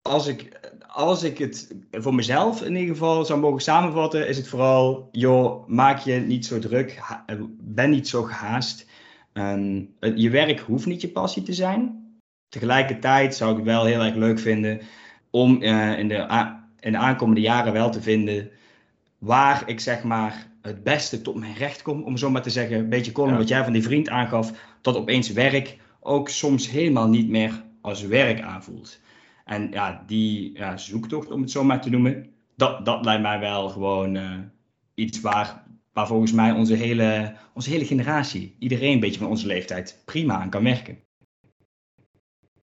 Als 0.09 0.27
ik, 0.27 0.59
als 0.87 1.23
ik 1.23 1.37
het 1.37 1.75
voor 1.91 2.15
mezelf 2.15 2.61
in 2.61 2.75
ieder 2.75 2.95
geval 2.95 3.25
zou 3.25 3.39
mogen 3.39 3.61
samenvatten, 3.61 4.27
is 4.27 4.37
het 4.37 4.47
vooral, 4.47 5.09
joh, 5.11 5.67
maak 5.67 5.99
je 5.99 6.13
niet 6.13 6.45
zo 6.45 6.59
druk, 6.59 6.99
ben 7.59 7.89
niet 7.89 8.07
zo 8.07 8.23
gehaast. 8.23 8.85
je 10.15 10.29
werk 10.29 10.59
hoeft 10.59 10.85
niet 10.85 11.01
je 11.01 11.09
passie 11.09 11.43
te 11.43 11.53
zijn. 11.53 12.07
Tegelijkertijd 12.47 13.35
zou 13.35 13.51
ik 13.51 13.57
het 13.57 13.65
wel 13.65 13.85
heel 13.85 14.01
erg 14.01 14.15
leuk 14.15 14.39
vinden 14.39 14.81
om 15.29 15.63
uh, 15.63 15.99
in, 15.99 16.07
de 16.07 16.51
in 16.79 16.91
de 16.91 16.97
aankomende 16.97 17.41
jaren 17.41 17.73
wel 17.73 17.89
te 17.89 18.01
vinden 18.01 18.49
waar 19.17 19.63
ik 19.65 19.79
zeg 19.79 20.03
maar 20.03 20.47
het 20.61 20.83
beste 20.83 21.21
tot 21.21 21.35
mijn 21.35 21.53
recht 21.53 21.81
kom. 21.81 22.03
Om 22.03 22.17
zo 22.17 22.29
maar 22.29 22.41
te 22.41 22.49
zeggen, 22.49 22.77
een 22.77 22.89
beetje 22.89 23.11
Colin, 23.11 23.37
wat 23.37 23.47
jij 23.47 23.63
van 23.63 23.73
die 23.73 23.83
vriend 23.83 24.09
aangaf, 24.09 24.51
dat 24.81 24.97
opeens 24.97 25.31
werk 25.31 25.77
ook 25.99 26.29
soms 26.29 26.69
helemaal 26.69 27.07
niet 27.07 27.29
meer 27.29 27.63
als 27.81 28.01
werk 28.01 28.41
aanvoelt. 28.41 28.99
En 29.49 29.71
ja, 29.71 30.03
die 30.07 30.59
zoektocht, 30.75 31.31
om 31.31 31.41
het 31.41 31.51
zo 31.51 31.63
maar 31.63 31.81
te 31.81 31.89
noemen, 31.89 32.33
dat, 32.55 32.85
dat 32.85 33.05
lijkt 33.05 33.21
mij 33.21 33.39
wel 33.39 33.69
gewoon 33.69 34.15
uh, 34.15 34.39
iets 34.93 35.21
waar, 35.21 35.63
waar 35.93 36.07
volgens 36.07 36.31
mij 36.31 36.51
onze 36.51 36.73
hele, 36.73 37.35
onze 37.53 37.69
hele 37.69 37.85
generatie, 37.85 38.55
iedereen 38.59 38.93
een 38.93 38.99
beetje 38.99 39.19
van 39.19 39.29
onze 39.29 39.47
leeftijd, 39.47 40.01
prima 40.05 40.39
aan 40.39 40.49
kan 40.49 40.63
werken. 40.63 40.97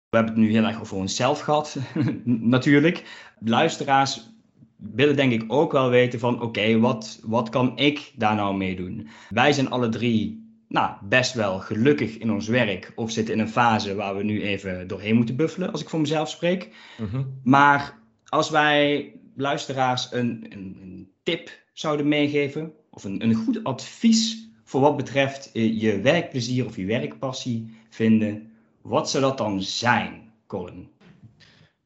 We 0.10 0.22
hebben 0.22 0.34
het 0.34 0.44
nu 0.44 0.52
heel 0.52 0.64
erg 0.64 0.80
over 0.80 0.98
onszelf 0.98 1.40
gehad, 1.40 1.78
natuurlijk. 2.26 3.30
Luisteraars 3.40 4.30
willen 4.78 5.16
denk 5.16 5.32
ik 5.32 5.44
ook 5.48 5.72
wel 5.72 5.90
weten 5.90 6.20
van 6.20 6.42
oké, 6.42 6.80
wat, 6.80 7.20
wat 7.24 7.50
kan 7.50 7.78
ik 7.78 8.12
daar 8.16 8.36
nou 8.36 8.58
mee 8.58 8.76
doen? 8.76 9.08
Wij 9.30 9.54
zijn 9.54 9.70
alle 9.70 9.90
drie 9.90 10.45
nou, 10.68 10.92
best 11.02 11.34
wel 11.34 11.60
gelukkig 11.60 12.18
in 12.18 12.32
ons 12.32 12.48
werk 12.48 12.92
of 12.96 13.12
zitten 13.12 13.34
in 13.34 13.40
een 13.40 13.50
fase 13.50 13.96
waar 13.96 14.16
we 14.16 14.24
nu 14.24 14.44
even 14.44 14.88
doorheen 14.88 15.16
moeten 15.16 15.36
buffelen, 15.36 15.72
als 15.72 15.82
ik 15.82 15.90
voor 15.90 16.00
mezelf 16.00 16.30
spreek. 16.30 16.70
Mhm. 16.98 17.24
Maar 17.44 18.00
als 18.26 18.50
wij 18.50 19.14
luisteraars 19.36 20.12
een, 20.12 20.46
een, 20.50 20.78
een, 20.82 21.14
tip 21.24 21.50
zouden 21.74 22.08
meegeven 22.08 22.74
of 22.90 23.04
een, 23.04 23.24
een 23.24 23.34
goed 23.34 23.64
advies 23.64 24.50
voor 24.64 24.82
wat 24.82 24.98
betreft 24.98 25.50
je 25.54 26.00
werkplezier 26.02 26.66
of 26.66 26.76
je 26.76 26.86
werkpassie 26.86 27.78
vinden, 27.90 28.52
wat 28.82 29.10
zou 29.10 29.24
dat 29.24 29.38
dan 29.38 29.62
zijn, 29.62 30.32
Colin? 30.48 30.90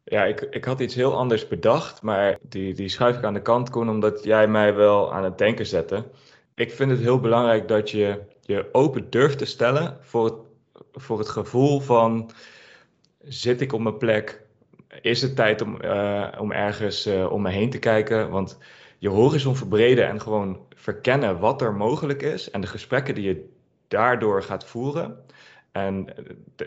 Ja, 0.03 0.25
ik, 0.25 0.41
ik 0.41 0.65
had 0.65 0.79
iets 0.79 0.95
heel 0.95 1.17
anders 1.17 1.47
bedacht, 1.47 2.01
maar 2.01 2.37
die, 2.41 2.73
die 2.73 2.89
schuif 2.89 3.17
ik 3.17 3.23
aan 3.23 3.33
de 3.33 3.41
kant, 3.41 3.69
Koen, 3.69 3.89
omdat 3.89 4.23
jij 4.23 4.47
mij 4.47 4.73
wel 4.75 5.13
aan 5.13 5.23
het 5.23 5.37
denken 5.37 5.65
zette. 5.65 6.05
Ik 6.55 6.71
vind 6.71 6.91
het 6.91 6.99
heel 6.99 7.19
belangrijk 7.19 7.67
dat 7.67 7.91
je 7.91 8.19
je 8.49 8.69
open 8.71 9.09
durft 9.09 9.37
te 9.37 9.45
stellen 9.45 9.97
voor 10.01 10.25
het, 10.25 10.33
voor 10.93 11.19
het 11.19 11.29
gevoel 11.29 11.79
van, 11.79 12.31
zit 13.21 13.61
ik 13.61 13.73
op 13.73 13.79
mijn 13.79 13.97
plek? 13.97 14.41
Is 15.01 15.21
het 15.21 15.35
tijd 15.35 15.61
om, 15.61 15.77
uh, 15.81 16.27
om 16.39 16.51
ergens 16.51 17.07
uh, 17.07 17.31
om 17.31 17.41
me 17.41 17.49
heen 17.49 17.69
te 17.69 17.79
kijken? 17.79 18.29
Want 18.29 18.57
je 18.97 19.09
horizon 19.09 19.55
verbreden 19.55 20.07
en 20.07 20.21
gewoon 20.21 20.59
verkennen 20.75 21.39
wat 21.39 21.61
er 21.61 21.73
mogelijk 21.73 22.21
is 22.21 22.49
en 22.49 22.61
de 22.61 22.67
gesprekken 22.67 23.15
die 23.15 23.23
je 23.23 23.49
daardoor 23.87 24.43
gaat 24.43 24.65
voeren. 24.65 25.17
En 25.71 26.07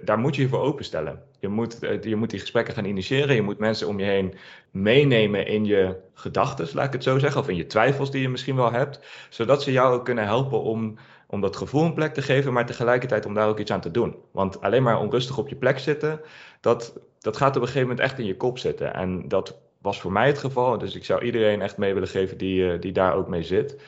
daar 0.02 0.18
moet 0.18 0.36
je 0.36 0.42
je 0.42 0.48
voor 0.48 0.60
openstellen. 0.60 1.22
Je 1.38 1.48
moet, 1.48 1.82
eh, 1.82 2.02
je 2.02 2.16
moet 2.16 2.30
die 2.30 2.40
gesprekken 2.40 2.74
gaan 2.74 2.84
initiëren. 2.84 3.34
Je 3.34 3.42
moet 3.42 3.58
mensen 3.58 3.88
om 3.88 3.98
je 3.98 4.04
heen 4.04 4.34
meenemen 4.70 5.46
in 5.46 5.64
je 5.64 5.96
gedachten, 6.14 6.68
laat 6.72 6.86
ik 6.86 6.92
het 6.92 7.02
zo 7.02 7.18
zeggen. 7.18 7.40
Of 7.40 7.48
in 7.48 7.56
je 7.56 7.66
twijfels 7.66 8.10
die 8.10 8.22
je 8.22 8.28
misschien 8.28 8.56
wel 8.56 8.72
hebt. 8.72 9.00
Zodat 9.30 9.62
ze 9.62 9.72
jou 9.72 9.94
ook 9.94 10.04
kunnen 10.04 10.24
helpen 10.24 10.60
om, 10.60 10.98
om 11.32 11.40
dat 11.40 11.56
gevoel 11.56 11.84
een 11.84 11.94
plek 11.94 12.14
te 12.14 12.22
geven. 12.22 12.52
Maar 12.52 12.66
tegelijkertijd 12.66 13.26
om 13.26 13.34
daar 13.34 13.48
ook 13.48 13.58
iets 13.58 13.70
aan 13.70 13.80
te 13.80 13.90
doen. 13.90 14.16
Want 14.32 14.60
alleen 14.60 14.82
maar 14.82 15.00
onrustig 15.00 15.38
op 15.38 15.48
je 15.48 15.56
plek 15.56 15.78
zitten. 15.78 16.20
Dat, 16.60 16.98
dat 17.18 17.36
gaat 17.36 17.56
op 17.56 17.62
een 17.62 17.68
gegeven 17.68 17.88
moment 17.88 18.00
echt 18.00 18.18
in 18.18 18.24
je 18.24 18.36
kop 18.36 18.58
zitten. 18.58 18.94
En 18.94 19.28
dat 19.28 19.58
was 19.78 20.00
voor 20.00 20.12
mij 20.12 20.26
het 20.26 20.38
geval. 20.38 20.78
Dus 20.78 20.94
ik 20.94 21.04
zou 21.04 21.24
iedereen 21.24 21.62
echt 21.62 21.76
mee 21.76 21.94
willen 21.94 22.08
geven 22.08 22.38
die, 22.38 22.72
eh, 22.72 22.80
die 22.80 22.92
daar 22.92 23.14
ook 23.14 23.28
mee 23.28 23.42
zit. 23.42 23.82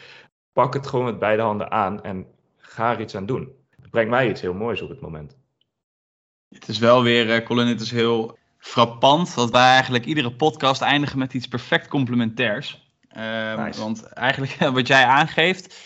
Pak 0.52 0.74
het 0.74 0.86
gewoon 0.86 1.04
met 1.04 1.18
beide 1.18 1.42
handen 1.42 1.70
aan 1.70 2.02
en 2.02 2.26
ga 2.56 2.92
er 2.92 3.00
iets 3.00 3.16
aan 3.16 3.26
doen. 3.26 3.52
Het 3.80 3.90
brengt 3.90 4.10
mij 4.10 4.30
iets 4.30 4.40
heel 4.40 4.54
moois 4.54 4.82
op 4.82 4.88
het 4.88 5.00
moment. 5.00 5.36
Het 6.48 6.68
is 6.68 6.78
wel 6.78 7.02
weer, 7.02 7.26
uh, 7.26 7.46
Colin, 7.46 7.66
het 7.66 7.80
is 7.80 7.90
heel 7.90 8.38
frappant 8.58 9.34
dat 9.34 9.50
wij 9.50 9.70
eigenlijk 9.70 10.04
iedere 10.04 10.32
podcast 10.32 10.82
eindigen 10.82 11.18
met 11.18 11.34
iets 11.34 11.48
perfect 11.48 11.88
complementairs. 11.88 12.92
Uh, 13.16 13.76
Want 13.76 14.02
eigenlijk 14.02 14.58
wat 14.78 14.86
jij 14.86 15.04
aangeeft, 15.04 15.76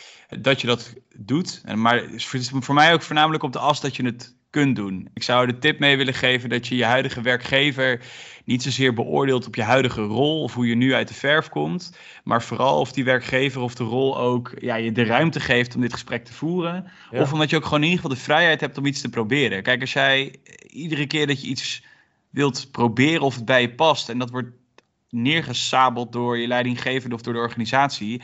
dat 0.40 0.60
je 0.60 0.66
dat 0.66 0.94
doet. 1.20 1.62
Maar 1.74 1.96
het 1.96 2.32
is 2.32 2.50
voor 2.52 2.74
mij 2.74 2.92
ook 2.92 3.02
voornamelijk 3.02 3.42
op 3.42 3.52
de 3.52 3.58
as 3.58 3.80
dat 3.80 3.96
je 3.96 4.04
het 4.04 4.36
kunt 4.50 4.76
doen. 4.76 5.08
Ik 5.14 5.22
zou 5.22 5.46
de 5.46 5.58
tip 5.58 5.78
mee 5.78 5.96
willen 5.96 6.14
geven 6.14 6.48
dat 6.48 6.66
je 6.66 6.76
je 6.76 6.84
huidige 6.84 7.20
werkgever 7.20 8.00
niet 8.44 8.62
zozeer 8.62 8.94
beoordeelt 8.94 9.46
op 9.46 9.54
je 9.54 9.62
huidige 9.62 10.02
rol 10.02 10.42
of 10.42 10.54
hoe 10.54 10.66
je 10.66 10.74
nu 10.74 10.94
uit 10.94 11.08
de 11.08 11.14
verf 11.14 11.48
komt, 11.48 11.98
maar 12.24 12.42
vooral 12.42 12.80
of 12.80 12.92
die 12.92 13.04
werkgever 13.04 13.60
of 13.60 13.74
de 13.74 13.84
rol 13.84 14.18
ook 14.18 14.52
ja, 14.58 14.74
je 14.74 14.92
de 14.92 15.04
ruimte 15.04 15.40
geeft 15.40 15.74
om 15.74 15.80
dit 15.80 15.92
gesprek 15.92 16.24
te 16.24 16.32
voeren. 16.32 16.90
Of 17.10 17.32
omdat 17.32 17.50
je 17.50 17.56
ook 17.56 17.64
gewoon 17.64 17.82
in 17.82 17.88
ieder 17.88 18.02
geval 18.02 18.16
de 18.16 18.22
vrijheid 18.22 18.60
hebt 18.60 18.78
om 18.78 18.86
iets 18.86 19.00
te 19.00 19.08
proberen. 19.08 19.62
Kijk, 19.62 19.80
als 19.80 19.92
jij 19.92 20.34
iedere 20.66 21.06
keer 21.06 21.26
dat 21.26 21.40
je 21.40 21.48
iets 21.48 21.84
wilt 22.30 22.68
proberen 22.70 23.22
of 23.22 23.34
het 23.34 23.44
bij 23.44 23.60
je 23.60 23.74
past 23.74 24.08
en 24.08 24.18
dat 24.18 24.30
wordt 24.30 24.50
neergesabeld 25.10 26.12
door 26.12 26.38
je 26.38 26.46
leidinggevende 26.46 27.14
of 27.14 27.22
door 27.22 27.32
de 27.32 27.38
organisatie, 27.38 28.22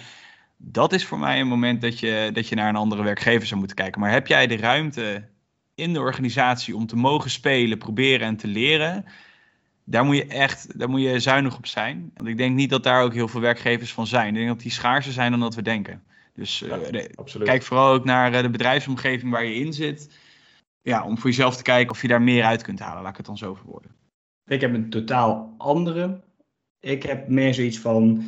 dat 0.66 0.92
is 0.92 1.04
voor 1.04 1.18
mij 1.18 1.40
een 1.40 1.48
moment 1.48 1.80
dat 1.80 1.98
je, 1.98 2.30
dat 2.32 2.48
je 2.48 2.54
naar 2.54 2.68
een 2.68 2.76
andere 2.76 3.02
werkgever 3.02 3.46
zou 3.46 3.58
moeten 3.58 3.76
kijken. 3.76 4.00
Maar 4.00 4.10
heb 4.10 4.26
jij 4.26 4.46
de 4.46 4.56
ruimte 4.56 5.28
in 5.74 5.92
de 5.92 6.00
organisatie 6.00 6.76
om 6.76 6.86
te 6.86 6.96
mogen 6.96 7.30
spelen, 7.30 7.78
proberen 7.78 8.26
en 8.26 8.36
te 8.36 8.46
leren, 8.46 9.04
daar 9.84 10.04
moet 10.04 10.16
je 10.16 10.26
echt 10.26 10.78
daar 10.78 10.88
moet 10.88 11.00
je 11.00 11.20
zuinig 11.20 11.56
op 11.56 11.66
zijn. 11.66 12.10
Want 12.14 12.28
ik 12.28 12.36
denk 12.36 12.56
niet 12.56 12.70
dat 12.70 12.82
daar 12.82 13.02
ook 13.02 13.12
heel 13.12 13.28
veel 13.28 13.40
werkgevers 13.40 13.92
van 13.92 14.06
zijn. 14.06 14.28
Ik 14.28 14.34
denk 14.34 14.48
dat 14.48 14.60
die 14.60 14.70
schaarser 14.70 15.12
zijn 15.12 15.30
dan 15.30 15.40
dat 15.40 15.54
we 15.54 15.62
denken. 15.62 16.02
Dus 16.34 16.62
uh, 16.62 17.44
kijk 17.44 17.62
vooral 17.62 17.92
ook 17.92 18.04
naar 18.04 18.34
uh, 18.34 18.42
de 18.42 18.50
bedrijfsomgeving 18.50 19.32
waar 19.32 19.44
je 19.44 19.54
in 19.54 19.72
zit. 19.72 20.18
Ja, 20.82 21.04
om 21.04 21.18
voor 21.18 21.30
jezelf 21.30 21.56
te 21.56 21.62
kijken 21.62 21.90
of 21.90 22.02
je 22.02 22.08
daar 22.08 22.22
meer 22.22 22.44
uit 22.44 22.62
kunt 22.62 22.78
halen. 22.78 23.02
Laat 23.02 23.10
ik 23.10 23.16
het 23.16 23.26
dan 23.26 23.36
zo 23.36 23.54
verwoorden. 23.54 23.90
Ik 24.46 24.60
heb 24.60 24.74
een 24.74 24.90
totaal 24.90 25.54
andere. 25.58 26.20
Ik 26.80 27.02
heb 27.02 27.28
meer 27.28 27.54
zoiets 27.54 27.78
van 27.78 28.24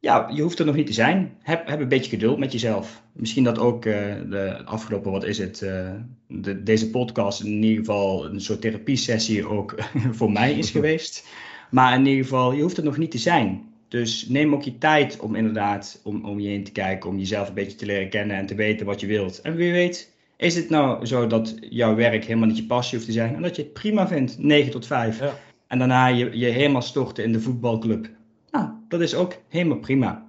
ja, 0.00 0.30
je 0.34 0.42
hoeft 0.42 0.58
er 0.58 0.66
nog 0.66 0.74
niet 0.74 0.86
te 0.86 0.92
zijn. 0.92 1.36
Heb, 1.42 1.68
heb 1.68 1.80
een 1.80 1.88
beetje 1.88 2.10
geduld 2.10 2.38
met 2.38 2.52
jezelf. 2.52 3.02
Misschien 3.12 3.44
dat 3.44 3.58
ook 3.58 3.84
uh, 3.84 3.94
de 4.30 4.64
afgelopen, 4.64 5.10
wat 5.10 5.24
is 5.24 5.38
het, 5.38 5.60
uh, 5.60 5.90
de, 6.26 6.62
deze 6.62 6.90
podcast 6.90 7.40
in 7.42 7.62
ieder 7.62 7.78
geval 7.78 8.24
een 8.24 8.40
soort 8.40 8.60
therapiesessie 8.60 9.48
ook 9.48 9.74
voor 10.18 10.32
mij 10.32 10.52
is 10.52 10.70
geweest. 10.78 11.26
Maar 11.70 11.94
in 11.94 12.06
ieder 12.06 12.24
geval, 12.24 12.52
je 12.52 12.62
hoeft 12.62 12.76
er 12.76 12.84
nog 12.84 12.96
niet 12.96 13.10
te 13.10 13.18
zijn. 13.18 13.66
Dus 13.88 14.28
neem 14.28 14.54
ook 14.54 14.62
je 14.62 14.78
tijd 14.78 15.20
om 15.20 15.34
inderdaad 15.34 16.00
om, 16.04 16.24
om 16.24 16.40
je 16.40 16.48
heen 16.48 16.64
te 16.64 16.72
kijken, 16.72 17.10
om 17.10 17.18
jezelf 17.18 17.48
een 17.48 17.54
beetje 17.54 17.76
te 17.76 17.86
leren 17.86 18.08
kennen 18.08 18.36
en 18.36 18.46
te 18.46 18.54
weten 18.54 18.86
wat 18.86 19.00
je 19.00 19.06
wilt. 19.06 19.40
En 19.40 19.54
wie 19.54 19.72
weet, 19.72 20.12
is 20.36 20.54
het 20.56 20.68
nou 20.68 21.06
zo 21.06 21.26
dat 21.26 21.54
jouw 21.60 21.94
werk 21.94 22.24
helemaal 22.24 22.48
niet 22.48 22.56
je 22.56 22.66
passie 22.66 22.94
hoeft 22.94 23.08
te 23.10 23.16
zijn 23.16 23.34
en 23.34 23.42
dat 23.42 23.56
je 23.56 23.62
het 23.62 23.72
prima 23.72 24.08
vindt, 24.08 24.38
9 24.38 24.70
tot 24.70 24.86
5. 24.86 25.20
Ja. 25.20 25.38
En 25.66 25.78
daarna 25.78 26.06
je, 26.06 26.38
je 26.38 26.46
helemaal 26.46 26.82
storten 26.82 27.24
in 27.24 27.32
de 27.32 27.40
voetbalclub 27.40 28.08
nou, 28.50 28.68
dat 28.88 29.00
is 29.00 29.14
ook 29.14 29.36
helemaal 29.48 29.78
prima. 29.78 30.26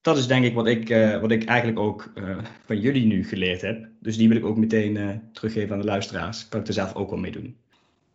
Dat 0.00 0.16
is 0.16 0.26
denk 0.26 0.44
ik 0.44 0.54
wat 0.54 0.66
ik, 0.66 0.90
uh, 0.90 1.20
wat 1.20 1.30
ik 1.30 1.44
eigenlijk 1.44 1.78
ook 1.78 2.12
uh, 2.14 2.38
van 2.64 2.80
jullie 2.80 3.06
nu 3.06 3.24
geleerd 3.24 3.60
heb. 3.60 3.88
Dus 4.00 4.16
die 4.16 4.28
wil 4.28 4.36
ik 4.36 4.44
ook 4.44 4.56
meteen 4.56 4.96
uh, 4.96 5.08
teruggeven 5.32 5.72
aan 5.72 5.80
de 5.80 5.86
luisteraars. 5.86 6.48
Kan 6.48 6.60
ik 6.60 6.66
er 6.66 6.72
zelf 6.72 6.94
ook 6.94 7.10
wel 7.10 7.18
mee 7.18 7.30
doen. 7.30 7.56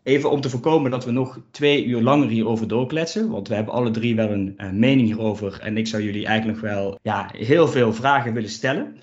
Even 0.03 0.31
om 0.31 0.41
te 0.41 0.49
voorkomen 0.49 0.91
dat 0.91 1.05
we 1.05 1.11
nog 1.11 1.39
twee 1.51 1.85
uur 1.85 2.01
langer 2.01 2.27
hierover 2.27 2.67
doorkletsen. 2.67 3.29
Want 3.29 3.47
we 3.47 3.55
hebben 3.55 3.73
alle 3.73 3.91
drie 3.91 4.15
wel 4.15 4.31
een 4.31 4.55
mening 4.71 5.07
hierover. 5.07 5.59
En 5.59 5.77
ik 5.77 5.87
zou 5.87 6.03
jullie 6.03 6.25
eigenlijk 6.25 6.59
wel 6.59 6.99
ja, 7.01 7.29
heel 7.31 7.67
veel 7.67 7.93
vragen 7.93 8.33
willen 8.33 8.49
stellen. 8.49 8.95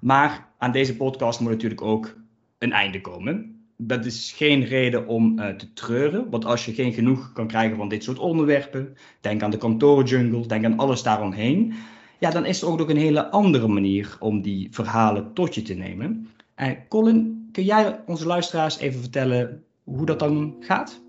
Maar 0.00 0.48
aan 0.58 0.72
deze 0.72 0.96
podcast 0.96 1.40
moet 1.40 1.50
natuurlijk 1.50 1.82
ook 1.82 2.16
een 2.58 2.72
einde 2.72 3.00
komen 3.00 3.51
dat 3.76 4.04
is 4.04 4.32
geen 4.36 4.64
reden 4.64 5.06
om 5.06 5.38
uh, 5.38 5.48
te 5.48 5.72
treuren. 5.72 6.30
Want 6.30 6.44
als 6.44 6.64
je 6.64 6.74
geen 6.74 6.92
genoeg 6.92 7.32
kan 7.32 7.46
krijgen 7.46 7.76
van 7.76 7.88
dit 7.88 8.04
soort 8.04 8.18
onderwerpen, 8.18 8.96
denk 9.20 9.42
aan 9.42 9.50
de 9.50 9.56
kantorenjungle, 9.56 10.46
denk 10.46 10.64
aan 10.64 10.78
alles 10.78 11.02
daaromheen. 11.02 11.74
Ja, 12.18 12.30
dan 12.30 12.46
is 12.46 12.62
er 12.62 12.68
ook 12.68 12.78
nog 12.78 12.88
een 12.88 12.96
hele 12.96 13.30
andere 13.30 13.68
manier 13.68 14.16
om 14.20 14.42
die 14.42 14.68
verhalen 14.70 15.32
tot 15.32 15.54
je 15.54 15.62
te 15.62 15.74
nemen. 15.74 16.28
En 16.54 16.78
Colin, 16.88 17.48
kun 17.52 17.64
jij 17.64 18.00
onze 18.06 18.26
luisteraars 18.26 18.78
even 18.78 19.00
vertellen 19.00 19.64
hoe 19.84 20.06
dat 20.06 20.18
dan 20.18 20.56
gaat? 20.60 21.02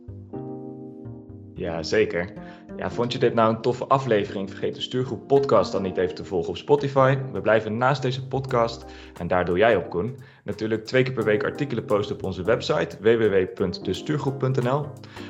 Ja, 1.56 1.84
zeker. 1.84 2.34
Ja, 2.78 2.92
vond 2.92 3.12
je 3.14 3.20
dit 3.20 3.34
nou 3.34 3.56
een 3.56 3.62
toffe 3.62 3.88
aflevering? 3.88 4.50
Vergeet 4.50 4.76
de 4.76 4.82
Stuurgroep 4.82 5.28
Podcast 5.28 5.72
dan 5.72 5.82
niet 5.82 5.98
even 5.98 6.16
te 6.16 6.26
volgen 6.26 6.50
op 6.50 6.58
Spotify. 6.58 7.18
We 7.32 7.42
blijven 7.42 7.78
naast 7.78 8.02
deze 8.02 8.28
podcast, 8.28 8.86
en 9.20 9.28
daar 9.28 9.46
doe 9.46 9.58
jij 9.58 9.76
op, 9.76 9.90
Koen, 9.90 10.18
natuurlijk 10.44 10.86
twee 10.86 11.04
keer 11.04 11.14
per 11.14 11.24
week 11.24 11.44
artikelen 11.44 11.86
posten 11.86 12.16
op 12.16 12.24
onze 12.24 12.44
website 12.44 12.98
www.destuurgroep.nl. 13.00 14.86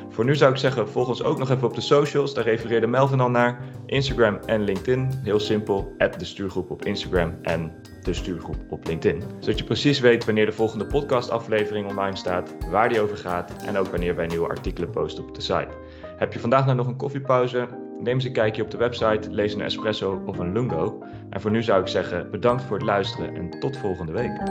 Voor 0.10 0.26
nu 0.26 0.36
zou 0.36 0.52
ik 0.52 0.58
zeggen, 0.58 0.90
volg 0.90 1.08
ons 1.08 1.24
ook 1.24 1.38
nog 1.38 1.50
even 1.50 1.68
op 1.68 1.76
de 1.76 1.82
socials. 1.82 2.34
Daar 2.34 2.44
refereerde 2.44 2.88
Melvin 2.88 3.20
al 3.20 3.30
naar. 3.30 3.60
Instagram 3.86 4.40
en 4.46 4.64
LinkedIn. 4.64 5.10
Heel 5.24 5.40
simpel, 5.40 5.94
de 5.98 6.26
Stuurgroep 6.26 6.72
op 6.72 6.86
Instagram 6.86 7.38
en 7.42 7.76
de 8.02 8.14
Stuurgroep 8.14 8.58
op 8.70 8.88
LinkedIn. 8.88 9.24
Zodat 9.40 9.60
je 9.60 9.66
precies 9.66 10.00
weet 10.00 10.26
wanneer 10.26 10.46
de 10.46 10.52
volgende 10.52 10.86
podcastaflevering 10.86 11.90
online 11.90 12.16
staat, 12.16 12.56
waar 12.70 12.90
die 12.90 13.02
over 13.02 13.18
gaat 13.18 13.64
en 13.66 13.78
ook 13.78 13.88
wanneer 13.88 14.16
wij 14.16 14.28
nieuwe 14.28 14.48
artikelen 14.48 14.90
posten 14.90 15.24
op 15.24 15.36
de 15.36 15.42
site. 15.42 15.70
Heb 16.18 16.34
je 16.34 16.40
vandaag 16.40 16.66
nou 16.66 16.78
nog 16.78 16.88
een 16.88 16.98
koffiepauze? 16.98 17.83
Neem 18.04 18.16
eens 18.16 18.24
een 18.24 18.32
kijkje 18.32 18.64
op 18.64 18.72
de 18.72 18.78
website, 18.78 19.32
lees 19.32 19.54
een 19.54 19.62
espresso 19.62 20.22
of 20.26 20.38
een 20.38 20.52
lungo. 20.52 21.04
En 21.30 21.42
voor 21.42 21.52
nu 21.52 21.64
zou 21.64 21.82
ik 21.82 21.88
zeggen 21.88 22.32
bedankt 22.32 22.64
voor 22.64 22.78
het 22.78 22.86
luisteren 22.86 23.36
en 23.36 23.60
tot 23.60 23.78
volgende 23.78 24.12
week. 24.12 24.42